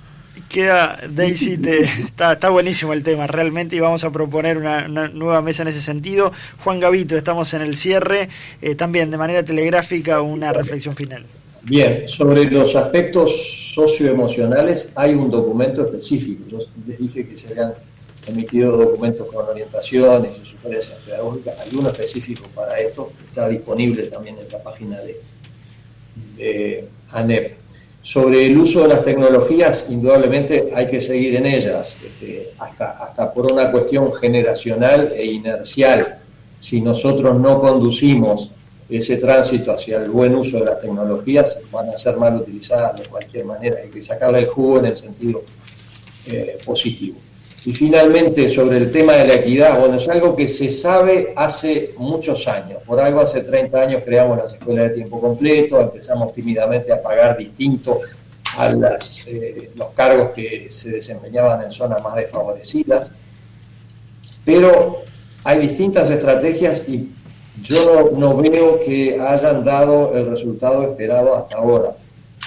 [0.50, 1.58] queda Daisy,
[2.04, 5.80] está, está buenísimo el tema realmente y vamos a proponer una, nueva mesa en ese
[5.80, 6.32] sentido.
[6.62, 8.28] Juan Gavito, estamos en el cierre,
[8.60, 11.24] eh, también de manera telegráfica una reflexión final.
[11.62, 16.42] Bien, sobre los aspectos socioemocionales hay un documento específico.
[16.48, 17.74] Yo les dije que se habían
[18.26, 21.54] emitido documentos con orientaciones y sugerencias pedagógicas.
[21.60, 24.98] Hay uno específico para esto, está disponible también en la página
[26.36, 27.59] de ANEP.
[28.02, 33.32] Sobre el uso de las tecnologías, indudablemente hay que seguir en ellas, este, hasta, hasta
[33.32, 36.18] por una cuestión generacional e inercial.
[36.58, 38.50] Si nosotros no conducimos
[38.88, 43.06] ese tránsito hacia el buen uso de las tecnologías, van a ser mal utilizadas de
[43.06, 43.78] cualquier manera.
[43.82, 45.42] Hay que sacarle el jugo en el sentido
[46.26, 47.18] eh, positivo.
[47.64, 51.92] Y finalmente, sobre el tema de la equidad, bueno, es algo que se sabe hace
[51.98, 52.82] muchos años.
[52.86, 57.36] Por algo hace 30 años creamos las escuelas de tiempo completo, empezamos tímidamente a pagar
[57.36, 57.98] distinto
[58.56, 63.10] a las, eh, los cargos que se desempeñaban en zonas más desfavorecidas.
[64.44, 65.02] Pero
[65.44, 67.10] hay distintas estrategias y
[67.62, 71.92] yo no, veo que hayan dado el resultado esperado hasta ahora.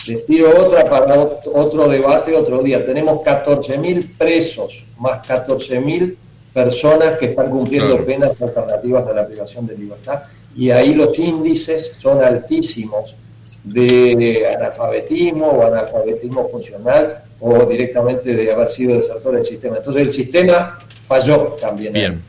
[0.08, 2.86] Les tiro otra para otro debate otro día.
[2.86, 6.16] Tenemos 14.000 presos, más 14.000
[6.54, 10.24] personas que están cumpliendo penas alternativas a la privación de libertad.
[10.56, 13.16] Y ahí los índices son altísimos
[13.64, 19.78] de analfabetismo o analfabetismo funcional o directamente de haber sido desertor del sistema.
[19.78, 21.94] Entonces el sistema falló también.
[21.94, 22.22] Bien.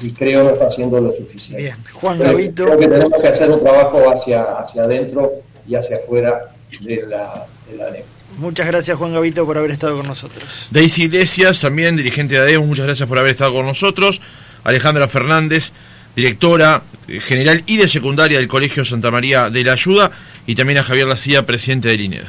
[0.00, 1.62] Y creo no está haciendo lo suficiente.
[1.62, 1.76] Bien.
[1.92, 2.64] Juan Gavito.
[2.64, 5.32] Creo que tenemos que hacer un trabajo hacia, hacia adentro
[5.66, 8.04] y hacia afuera de la, de
[8.38, 10.68] Muchas gracias Juan Gavito por haber estado con nosotros.
[10.70, 14.20] Daisy Iglesias, también dirigente de ADEUS, muchas gracias por haber estado con nosotros.
[14.64, 15.72] Alejandra Fernández,
[16.16, 16.82] directora
[17.20, 20.10] general y de secundaria del Colegio Santa María de la Ayuda,
[20.46, 22.24] y también a Javier Lacía, presidente del INED.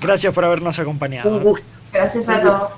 [0.00, 1.30] Gracias por habernos acompañado.
[1.30, 1.66] Un gusto.
[1.92, 2.70] Gracias a todos.